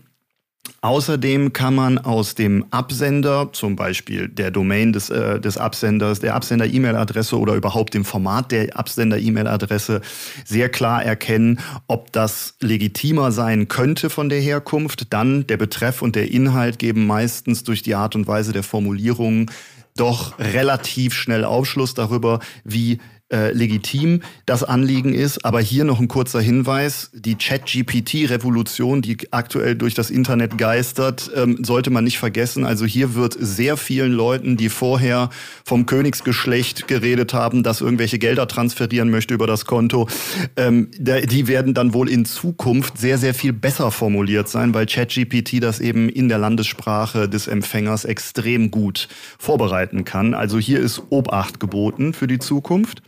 Außerdem 0.81 1.53
kann 1.53 1.75
man 1.75 1.97
aus 1.97 2.35
dem 2.35 2.65
Absender, 2.71 3.49
zum 3.51 3.75
Beispiel 3.75 4.27
der 4.27 4.51
Domain 4.51 4.93
des, 4.93 5.09
äh, 5.09 5.39
des 5.39 5.57
Absenders, 5.57 6.19
der 6.19 6.35
Absender-E-Mail-Adresse 6.35 7.37
oder 7.37 7.55
überhaupt 7.55 7.93
dem 7.93 8.05
Format 8.05 8.51
der 8.51 8.77
Absender-E-Mail-Adresse 8.77 10.01
sehr 10.45 10.69
klar 10.69 11.03
erkennen, 11.03 11.59
ob 11.87 12.11
das 12.11 12.55
legitimer 12.59 13.31
sein 13.31 13.67
könnte 13.67 14.09
von 14.09 14.29
der 14.29 14.39
Herkunft. 14.39 15.13
Dann 15.13 15.47
der 15.47 15.57
Betreff 15.57 16.01
und 16.01 16.15
der 16.15 16.31
Inhalt 16.31 16.79
geben 16.79 17.07
meistens 17.07 17.63
durch 17.63 17.81
die 17.81 17.95
Art 17.95 18.15
und 18.15 18.27
Weise 18.27 18.53
der 18.53 18.63
Formulierungen 18.63 19.51
doch 19.95 20.39
relativ 20.39 21.13
schnell 21.13 21.43
Aufschluss 21.43 21.93
darüber, 21.93 22.39
wie 22.63 22.99
äh, 23.31 23.51
legitim 23.51 24.21
das 24.45 24.63
Anliegen 24.63 25.13
ist. 25.13 25.45
Aber 25.45 25.61
hier 25.61 25.83
noch 25.83 25.99
ein 25.99 26.07
kurzer 26.07 26.41
Hinweis. 26.41 27.11
Die 27.13 27.37
Chat-GPT-Revolution, 27.37 29.01
die 29.01 29.17
aktuell 29.31 29.75
durch 29.75 29.93
das 29.93 30.09
Internet 30.09 30.57
geistert, 30.57 31.31
ähm, 31.35 31.63
sollte 31.63 31.89
man 31.89 32.03
nicht 32.03 32.19
vergessen. 32.19 32.65
Also 32.65 32.85
hier 32.85 33.15
wird 33.15 33.35
sehr 33.39 33.77
vielen 33.77 34.11
Leuten, 34.11 34.57
die 34.57 34.69
vorher 34.69 35.29
vom 35.63 35.85
Königsgeschlecht 35.85 36.87
geredet 36.87 37.33
haben, 37.33 37.63
das 37.63 37.81
irgendwelche 37.81 38.19
Gelder 38.19 38.47
transferieren 38.47 39.09
möchte 39.09 39.33
über 39.33 39.47
das 39.47 39.65
Konto, 39.65 40.07
ähm, 40.55 40.89
die 40.97 41.47
werden 41.47 41.73
dann 41.73 41.93
wohl 41.93 42.09
in 42.09 42.25
Zukunft 42.25 42.97
sehr, 42.97 43.17
sehr 43.17 43.33
viel 43.33 43.53
besser 43.53 43.91
formuliert 43.91 44.49
sein, 44.49 44.73
weil 44.73 44.85
ChatGPT 44.85 45.61
das 45.61 45.79
eben 45.79 46.09
in 46.09 46.29
der 46.29 46.37
Landessprache 46.37 47.29
des 47.29 47.47
Empfängers 47.47 48.05
extrem 48.05 48.71
gut 48.71 49.07
vorbereiten 49.37 50.05
kann. 50.05 50.33
Also 50.33 50.59
hier 50.59 50.79
ist 50.79 51.03
Obacht 51.09 51.59
geboten 51.59 52.13
für 52.13 52.27
die 52.27 52.39
Zukunft. 52.39 53.01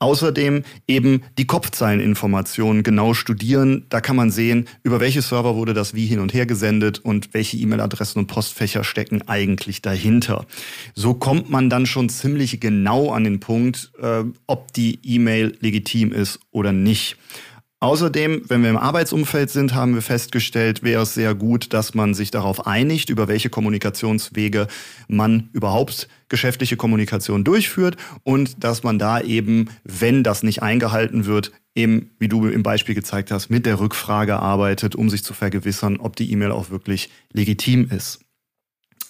Außerdem 0.00 0.62
eben 0.88 1.22
die 1.36 1.46
Kopfzeileninformationen 1.46 2.82
genau 2.82 3.12
studieren. 3.12 3.84
Da 3.90 4.00
kann 4.00 4.16
man 4.16 4.30
sehen, 4.30 4.66
über 4.82 4.98
welche 4.98 5.20
Server 5.20 5.56
wurde 5.56 5.74
das 5.74 5.94
wie 5.94 6.06
hin 6.06 6.20
und 6.20 6.32
her 6.32 6.46
gesendet 6.46 6.98
und 7.00 7.34
welche 7.34 7.58
E-Mail-Adressen 7.58 8.18
und 8.18 8.26
Postfächer 8.26 8.82
stecken 8.82 9.28
eigentlich 9.28 9.82
dahinter. 9.82 10.46
So 10.94 11.12
kommt 11.12 11.50
man 11.50 11.68
dann 11.68 11.84
schon 11.84 12.08
ziemlich 12.08 12.60
genau 12.60 13.10
an 13.12 13.24
den 13.24 13.40
Punkt, 13.40 13.92
äh, 14.00 14.24
ob 14.46 14.72
die 14.72 14.98
E-Mail 15.02 15.56
legitim 15.60 16.12
ist 16.12 16.40
oder 16.50 16.72
nicht. 16.72 17.18
Außerdem, 17.82 18.42
wenn 18.48 18.62
wir 18.62 18.68
im 18.68 18.76
Arbeitsumfeld 18.76 19.48
sind, 19.48 19.74
haben 19.74 19.94
wir 19.94 20.02
festgestellt, 20.02 20.82
wäre 20.82 21.02
es 21.02 21.14
sehr 21.14 21.34
gut, 21.34 21.72
dass 21.72 21.94
man 21.94 22.12
sich 22.12 22.30
darauf 22.30 22.66
einigt, 22.66 23.08
über 23.08 23.26
welche 23.26 23.48
Kommunikationswege 23.48 24.66
man 25.08 25.48
überhaupt 25.54 26.06
geschäftliche 26.28 26.76
Kommunikation 26.76 27.42
durchführt 27.42 27.96
und 28.22 28.62
dass 28.62 28.82
man 28.82 28.98
da 28.98 29.22
eben, 29.22 29.70
wenn 29.82 30.22
das 30.22 30.42
nicht 30.42 30.62
eingehalten 30.62 31.24
wird, 31.24 31.52
eben, 31.74 32.10
wie 32.18 32.28
du 32.28 32.46
im 32.48 32.62
Beispiel 32.62 32.94
gezeigt 32.94 33.30
hast, 33.30 33.48
mit 33.48 33.64
der 33.64 33.80
Rückfrage 33.80 34.36
arbeitet, 34.36 34.94
um 34.94 35.08
sich 35.08 35.24
zu 35.24 35.32
vergewissern, 35.32 35.96
ob 35.96 36.16
die 36.16 36.30
E-Mail 36.30 36.52
auch 36.52 36.68
wirklich 36.68 37.08
legitim 37.32 37.88
ist. 37.88 38.20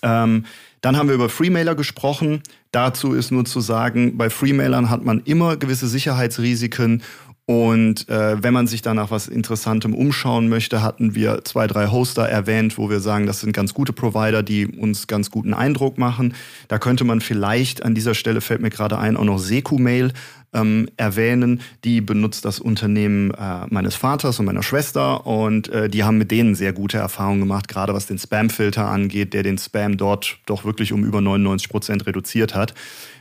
Ähm, 0.02 0.46
dann 0.80 0.96
haben 0.96 1.08
wir 1.08 1.14
über 1.14 1.28
Freemailer 1.28 1.74
gesprochen. 1.74 2.42
Dazu 2.72 3.12
ist 3.12 3.32
nur 3.32 3.44
zu 3.44 3.60
sagen, 3.60 4.16
bei 4.16 4.30
Freemailern 4.30 4.88
hat 4.88 5.04
man 5.04 5.20
immer 5.24 5.56
gewisse 5.56 5.88
Sicherheitsrisiken 5.88 7.02
und 7.50 8.08
äh, 8.08 8.40
wenn 8.40 8.54
man 8.54 8.68
sich 8.68 8.80
da 8.80 8.94
nach 8.94 9.10
was 9.10 9.26
Interessantem 9.26 9.92
umschauen 9.92 10.48
möchte, 10.48 10.84
hatten 10.84 11.16
wir 11.16 11.42
zwei, 11.42 11.66
drei 11.66 11.88
Hoster 11.88 12.22
erwähnt, 12.22 12.78
wo 12.78 12.90
wir 12.90 13.00
sagen, 13.00 13.26
das 13.26 13.40
sind 13.40 13.52
ganz 13.52 13.74
gute 13.74 13.92
Provider, 13.92 14.44
die 14.44 14.68
uns 14.68 15.08
ganz 15.08 15.32
guten 15.32 15.52
Eindruck 15.52 15.98
machen. 15.98 16.34
Da 16.68 16.78
könnte 16.78 17.02
man 17.02 17.20
vielleicht 17.20 17.84
an 17.84 17.96
dieser 17.96 18.14
Stelle, 18.14 18.40
fällt 18.40 18.60
mir 18.60 18.70
gerade 18.70 19.00
ein, 19.00 19.16
auch 19.16 19.24
noch 19.24 19.40
Seku-Mail 19.40 20.12
ähm, 20.52 20.88
erwähnen. 20.96 21.60
Die 21.82 22.00
benutzt 22.00 22.44
das 22.44 22.60
Unternehmen 22.60 23.32
äh, 23.32 23.66
meines 23.68 23.96
Vaters 23.96 24.38
und 24.38 24.46
meiner 24.46 24.62
Schwester 24.62 25.26
und 25.26 25.70
äh, 25.70 25.88
die 25.88 26.04
haben 26.04 26.18
mit 26.18 26.30
denen 26.30 26.54
sehr 26.54 26.72
gute 26.72 26.98
Erfahrungen 26.98 27.40
gemacht, 27.40 27.66
gerade 27.66 27.92
was 27.94 28.06
den 28.06 28.18
Spam-Filter 28.20 28.86
angeht, 28.86 29.34
der 29.34 29.42
den 29.42 29.58
Spam 29.58 29.96
dort 29.96 30.38
doch 30.46 30.64
wirklich 30.64 30.92
um 30.92 31.02
über 31.02 31.20
99 31.20 31.68
Prozent 31.68 32.06
reduziert 32.06 32.54
hat, 32.54 32.74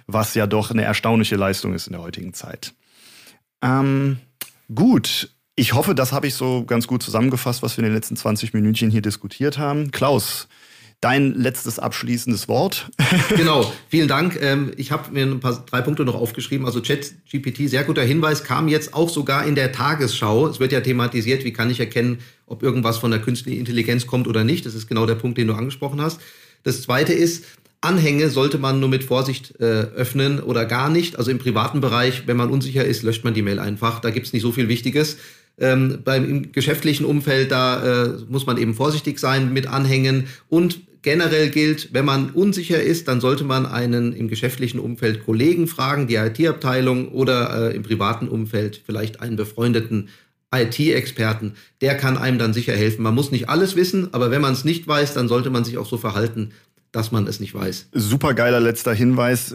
was 0.05 0.35
ja 0.35 0.45
doch 0.45 0.69
eine 0.69 0.83
erstaunliche 0.83 1.35
Leistung 1.35 1.73
ist 1.73 1.87
in 1.87 1.93
der 1.93 2.03
heutigen 2.03 2.35
Zeit. 2.35 2.75
Ähm, 3.61 4.17
gut, 4.73 5.29
ich 5.55 5.73
hoffe, 5.73 5.93
das 5.93 6.11
habe 6.11 6.27
ich 6.27 6.35
so 6.35 6.63
ganz 6.63 6.87
gut 6.87 7.03
zusammengefasst, 7.03 7.61
was 7.61 7.75
wir 7.75 7.83
in 7.83 7.89
den 7.89 7.95
letzten 7.95 8.15
20 8.15 8.53
Minütchen 8.53 8.89
hier 8.89 9.01
diskutiert 9.01 9.57
haben. 9.57 9.91
Klaus, 9.91 10.47
dein 11.01 11.33
letztes 11.33 11.79
abschließendes 11.79 12.47
Wort. 12.47 12.89
genau, 13.35 13.71
vielen 13.89 14.07
Dank. 14.07 14.37
Ähm, 14.41 14.71
ich 14.77 14.91
habe 14.91 15.11
mir 15.11 15.25
ein 15.25 15.39
paar 15.39 15.65
drei 15.65 15.81
Punkte 15.81 16.03
noch 16.03 16.15
aufgeschrieben. 16.15 16.65
Also 16.65 16.81
ChatGPT, 16.81 17.69
sehr 17.69 17.83
guter 17.83 18.03
Hinweis, 18.03 18.43
kam 18.43 18.67
jetzt 18.67 18.93
auch 18.93 19.09
sogar 19.09 19.45
in 19.45 19.55
der 19.55 19.71
Tagesschau. 19.71 20.47
Es 20.47 20.59
wird 20.59 20.71
ja 20.71 20.81
thematisiert, 20.81 21.43
wie 21.43 21.53
kann 21.53 21.69
ich 21.69 21.79
erkennen, 21.79 22.19
ob 22.45 22.63
irgendwas 22.63 22.97
von 22.97 23.11
der 23.11 23.21
künstlichen 23.21 23.59
Intelligenz 23.59 24.07
kommt 24.07 24.27
oder 24.27 24.43
nicht. 24.43 24.65
Das 24.65 24.75
ist 24.75 24.87
genau 24.87 25.05
der 25.05 25.15
Punkt, 25.15 25.37
den 25.37 25.47
du 25.47 25.53
angesprochen 25.53 26.01
hast. 26.01 26.19
Das 26.63 26.81
zweite 26.81 27.13
ist, 27.13 27.45
Anhänge 27.81 28.29
sollte 28.29 28.57
man 28.57 28.79
nur 28.79 28.89
mit 28.89 29.03
Vorsicht 29.03 29.59
äh, 29.59 29.63
öffnen 29.63 30.41
oder 30.41 30.65
gar 30.65 30.89
nicht. 30.89 31.17
Also 31.17 31.31
im 31.31 31.39
privaten 31.39 31.79
Bereich, 31.79 32.27
wenn 32.27 32.35
man 32.35 32.49
unsicher 32.49 32.83
ist, 32.83 33.03
löscht 33.03 33.23
man 33.23 33.33
die 33.33 33.41
Mail 33.41 33.59
einfach. 33.59 34.01
Da 34.01 34.09
gibt's 34.09 34.33
nicht 34.33 34.41
so 34.41 34.51
viel 34.51 34.67
Wichtiges. 34.67 35.17
Ähm, 35.57 35.99
beim 36.03 36.51
geschäftlichen 36.51 37.05
Umfeld, 37.05 37.51
da 37.51 38.05
äh, 38.05 38.17
muss 38.27 38.45
man 38.45 38.57
eben 38.57 38.73
vorsichtig 38.73 39.19
sein 39.19 39.53
mit 39.53 39.67
Anhängen. 39.67 40.27
Und 40.49 40.81
generell 41.01 41.49
gilt, 41.49 41.93
wenn 41.93 42.05
man 42.05 42.31
unsicher 42.31 42.81
ist, 42.81 43.07
dann 43.07 43.21
sollte 43.21 43.45
man 43.45 43.65
einen 43.65 44.11
im 44.11 44.27
geschäftlichen 44.27 44.79
Umfeld 44.79 45.25
Kollegen 45.25 45.67
fragen, 45.67 46.07
die 46.07 46.15
IT-Abteilung 46.15 47.09
oder 47.09 47.71
äh, 47.71 47.75
im 47.75 47.83
privaten 47.83 48.27
Umfeld 48.27 48.81
vielleicht 48.85 49.21
einen 49.21 49.37
befreundeten 49.37 50.09
IT-Experten. 50.53 51.53
Der 51.81 51.95
kann 51.95 52.17
einem 52.17 52.39
dann 52.39 52.53
sicher 52.53 52.73
helfen. 52.73 53.03
Man 53.03 53.15
muss 53.15 53.31
nicht 53.31 53.49
alles 53.49 53.75
wissen, 53.75 54.13
aber 54.13 54.31
wenn 54.31 54.41
man 54.41 54.53
es 54.53 54.65
nicht 54.65 54.87
weiß, 54.87 55.13
dann 55.13 55.27
sollte 55.27 55.49
man 55.49 55.63
sich 55.63 55.77
auch 55.77 55.85
so 55.85 55.97
verhalten, 55.97 56.51
dass 56.91 57.11
man 57.11 57.27
es 57.27 57.39
nicht 57.39 57.53
weiß. 57.53 57.89
Supergeiler 57.91 58.59
letzter 58.59 58.93
Hinweis. 58.93 59.53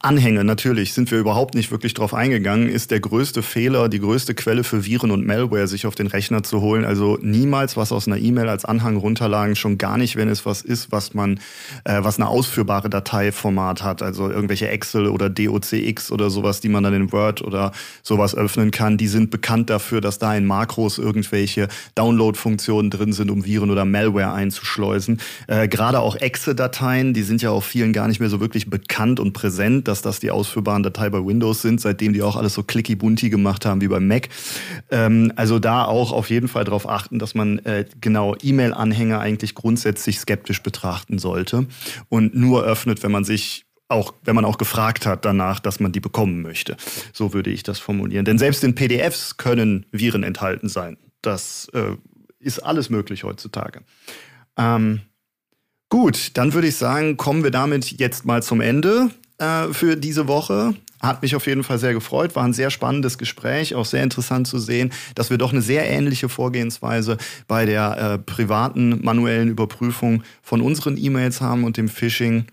Anhänge, 0.00 0.44
natürlich, 0.44 0.92
sind 0.92 1.10
wir 1.10 1.18
überhaupt 1.18 1.54
nicht 1.54 1.70
wirklich 1.70 1.94
drauf 1.94 2.12
eingegangen, 2.12 2.68
ist 2.68 2.90
der 2.90 3.00
größte 3.00 3.42
Fehler, 3.42 3.88
die 3.88 4.00
größte 4.00 4.34
Quelle 4.34 4.64
für 4.64 4.84
Viren 4.84 5.10
und 5.10 5.26
Malware, 5.26 5.66
sich 5.66 5.86
auf 5.86 5.94
den 5.94 6.08
Rechner 6.08 6.42
zu 6.42 6.60
holen. 6.60 6.84
Also 6.84 7.18
niemals 7.22 7.78
was 7.78 7.90
aus 7.90 8.06
einer 8.06 8.18
E-Mail 8.18 8.50
als 8.50 8.66
Anhang 8.66 8.96
runterladen, 8.96 9.56
schon 9.56 9.78
gar 9.78 9.96
nicht, 9.96 10.16
wenn 10.16 10.28
es 10.28 10.44
was 10.44 10.60
ist, 10.60 10.92
was 10.92 11.14
man, 11.14 11.40
äh, 11.84 12.04
was 12.04 12.18
eine 12.18 12.28
ausführbare 12.28 12.90
Dateiformat 12.90 13.82
hat. 13.82 14.02
Also 14.02 14.30
irgendwelche 14.30 14.68
Excel 14.68 15.06
oder 15.06 15.30
DOCX 15.30 16.12
oder 16.12 16.28
sowas, 16.28 16.60
die 16.60 16.68
man 16.68 16.84
dann 16.84 16.92
in 16.92 17.12
Word 17.12 17.40
oder 17.40 17.72
sowas 18.02 18.34
öffnen 18.34 18.72
kann. 18.72 18.98
Die 18.98 19.08
sind 19.08 19.30
bekannt 19.30 19.70
dafür, 19.70 20.02
dass 20.02 20.18
da 20.18 20.36
in 20.36 20.44
Makros 20.44 20.98
irgendwelche 20.98 21.68
Download-Funktionen 21.94 22.90
drin 22.90 23.14
sind, 23.14 23.30
um 23.30 23.46
Viren 23.46 23.70
oder 23.70 23.86
Malware 23.86 24.34
einzuschleusen. 24.34 25.18
Äh, 25.46 25.66
Gerade 25.68 26.00
auch 26.00 26.16
Exe-Dateien 26.16 26.73
Dateien, 26.74 27.14
die 27.14 27.22
sind 27.22 27.40
ja 27.40 27.50
auch 27.50 27.62
vielen 27.62 27.92
gar 27.92 28.08
nicht 28.08 28.18
mehr 28.18 28.28
so 28.28 28.40
wirklich 28.40 28.68
bekannt 28.68 29.20
und 29.20 29.32
präsent, 29.32 29.86
dass 29.86 30.02
das 30.02 30.18
die 30.18 30.32
ausführbaren 30.32 30.82
Dateien 30.82 31.12
bei 31.12 31.24
Windows 31.24 31.62
sind, 31.62 31.80
seitdem 31.80 32.12
die 32.12 32.22
auch 32.22 32.34
alles 32.34 32.54
so 32.54 32.64
clicky 32.64 32.96
bunti 32.96 33.30
gemacht 33.30 33.64
haben 33.64 33.80
wie 33.80 33.86
beim 33.86 34.08
Mac. 34.08 34.28
Ähm, 34.90 35.32
also 35.36 35.60
da 35.60 35.84
auch 35.84 36.10
auf 36.10 36.30
jeden 36.30 36.48
Fall 36.48 36.64
darauf 36.64 36.88
achten, 36.88 37.20
dass 37.20 37.36
man 37.36 37.60
äh, 37.60 37.84
genau 38.00 38.34
E-Mail-Anhänger 38.42 39.20
eigentlich 39.20 39.54
grundsätzlich 39.54 40.18
skeptisch 40.18 40.64
betrachten 40.64 41.18
sollte 41.18 41.66
und 42.08 42.34
nur 42.34 42.64
öffnet, 42.64 43.04
wenn 43.04 43.12
man 43.12 43.24
sich 43.24 43.66
auch, 43.86 44.12
wenn 44.24 44.34
man 44.34 44.44
auch 44.44 44.58
gefragt 44.58 45.06
hat 45.06 45.24
danach, 45.24 45.60
dass 45.60 45.78
man 45.78 45.92
die 45.92 46.00
bekommen 46.00 46.42
möchte. 46.42 46.76
So 47.12 47.34
würde 47.34 47.50
ich 47.50 47.62
das 47.62 47.78
formulieren. 47.78 48.24
Denn 48.24 48.38
selbst 48.38 48.64
in 48.64 48.74
PDFs 48.74 49.36
können 49.36 49.86
Viren 49.92 50.24
enthalten 50.24 50.68
sein. 50.68 50.96
Das 51.22 51.68
äh, 51.72 51.96
ist 52.40 52.58
alles 52.58 52.90
möglich 52.90 53.22
heutzutage. 53.22 53.82
Ähm, 54.56 55.02
gut, 55.94 56.36
dann 56.36 56.54
würde 56.54 56.66
ich 56.66 56.74
sagen, 56.74 57.16
kommen 57.16 57.44
wir 57.44 57.52
damit 57.52 58.00
jetzt 58.00 58.24
mal 58.24 58.42
zum 58.42 58.60
Ende 58.60 59.10
äh, 59.38 59.68
für 59.72 59.94
diese 59.94 60.26
Woche. 60.26 60.74
Hat 61.00 61.22
mich 61.22 61.36
auf 61.36 61.46
jeden 61.46 61.62
Fall 61.62 61.78
sehr 61.78 61.94
gefreut, 61.94 62.34
war 62.34 62.42
ein 62.42 62.52
sehr 62.52 62.70
spannendes 62.70 63.16
Gespräch, 63.16 63.76
auch 63.76 63.84
sehr 63.84 64.02
interessant 64.02 64.48
zu 64.48 64.58
sehen, 64.58 64.90
dass 65.14 65.30
wir 65.30 65.38
doch 65.38 65.52
eine 65.52 65.62
sehr 65.62 65.88
ähnliche 65.88 66.28
Vorgehensweise 66.28 67.16
bei 67.46 67.64
der 67.64 67.96
äh, 67.96 68.18
privaten 68.18 69.04
manuellen 69.04 69.48
Überprüfung 69.48 70.24
von 70.42 70.62
unseren 70.62 70.96
E-Mails 70.96 71.40
haben 71.40 71.62
und 71.62 71.76
dem 71.76 71.88
Phishing. 71.88 72.46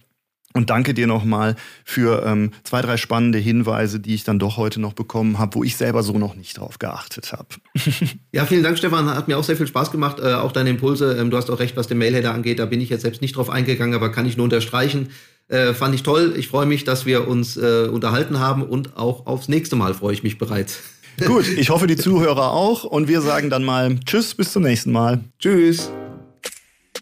Und 0.53 0.69
danke 0.69 0.93
dir 0.93 1.07
nochmal 1.07 1.55
für 1.85 2.23
ähm, 2.25 2.51
zwei, 2.63 2.81
drei 2.81 2.97
spannende 2.97 3.39
Hinweise, 3.39 3.99
die 3.99 4.15
ich 4.15 4.23
dann 4.23 4.39
doch 4.39 4.57
heute 4.57 4.81
noch 4.81 4.93
bekommen 4.93 5.39
habe, 5.39 5.55
wo 5.55 5.63
ich 5.63 5.77
selber 5.77 6.03
so 6.03 6.17
noch 6.17 6.35
nicht 6.35 6.57
drauf 6.57 6.79
geachtet 6.79 7.31
habe. 7.33 7.47
ja, 8.31 8.45
vielen 8.45 8.63
Dank, 8.63 8.77
Stefan. 8.77 9.05
Hat 9.09 9.27
mir 9.27 9.37
auch 9.37 9.43
sehr 9.43 9.57
viel 9.57 9.67
Spaß 9.67 9.91
gemacht. 9.91 10.19
Äh, 10.19 10.33
auch 10.33 10.51
deine 10.51 10.69
Impulse. 10.69 11.17
Ähm, 11.19 11.29
du 11.31 11.37
hast 11.37 11.49
auch 11.49 11.59
recht, 11.59 11.77
was 11.77 11.87
den 11.87 11.97
Mailheader 11.97 12.33
angeht. 12.33 12.59
Da 12.59 12.65
bin 12.65 12.81
ich 12.81 12.89
jetzt 12.89 13.01
selbst 13.01 13.21
nicht 13.21 13.35
drauf 13.35 13.49
eingegangen, 13.49 13.95
aber 13.95 14.11
kann 14.11 14.25
ich 14.25 14.37
nur 14.37 14.43
unterstreichen. 14.45 15.09
Äh, 15.47 15.73
fand 15.73 15.93
ich 15.95 16.03
toll. 16.03 16.33
Ich 16.37 16.47
freue 16.47 16.65
mich, 16.65 16.83
dass 16.83 17.05
wir 17.05 17.27
uns 17.27 17.57
äh, 17.57 17.87
unterhalten 17.91 18.39
haben 18.39 18.63
und 18.63 18.97
auch 18.97 19.25
aufs 19.27 19.47
nächste 19.49 19.75
Mal 19.75 19.93
freue 19.93 20.13
ich 20.13 20.23
mich 20.23 20.37
bereits. 20.37 20.79
Gut, 21.25 21.47
ich 21.47 21.69
hoffe, 21.69 21.87
die 21.87 21.97
Zuhörer 21.97 22.51
auch. 22.51 22.83
Und 22.83 23.07
wir 23.07 23.21
sagen 23.21 23.49
dann 23.49 23.63
mal 23.63 23.99
Tschüss, 24.05 24.33
bis 24.33 24.53
zum 24.53 24.63
nächsten 24.63 24.91
Mal. 24.91 25.19
Tschüss. 25.39 25.91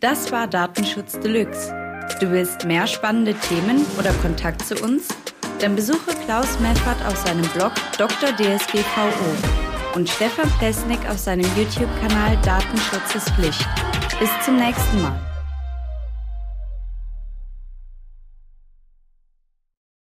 Das 0.01 0.31
war 0.31 0.47
Datenschutz 0.47 1.19
Deluxe. 1.19 1.78
Du 2.19 2.31
willst 2.31 2.65
mehr 2.65 2.87
spannende 2.87 3.33
Themen 3.33 3.85
oder 3.97 4.11
Kontakt 4.21 4.65
zu 4.65 4.75
uns? 4.83 5.07
Dann 5.59 5.75
besuche 5.75 6.15
Klaus 6.25 6.59
Meffert 6.59 7.05
auf 7.05 7.17
seinem 7.17 7.47
Blog 7.49 7.71
Dr. 7.97 8.29
DSGVO 8.35 9.95
und 9.95 10.09
Stefan 10.09 10.49
Plesnik 10.59 10.99
auf 11.09 11.17
seinem 11.17 11.45
YouTube-Kanal 11.55 12.37
Datenschutz 12.43 13.15
ist 13.15 13.29
Pflicht. 13.31 13.67
Bis 14.19 14.29
zum 14.45 14.57
nächsten 14.57 15.01
Mal. 15.01 15.28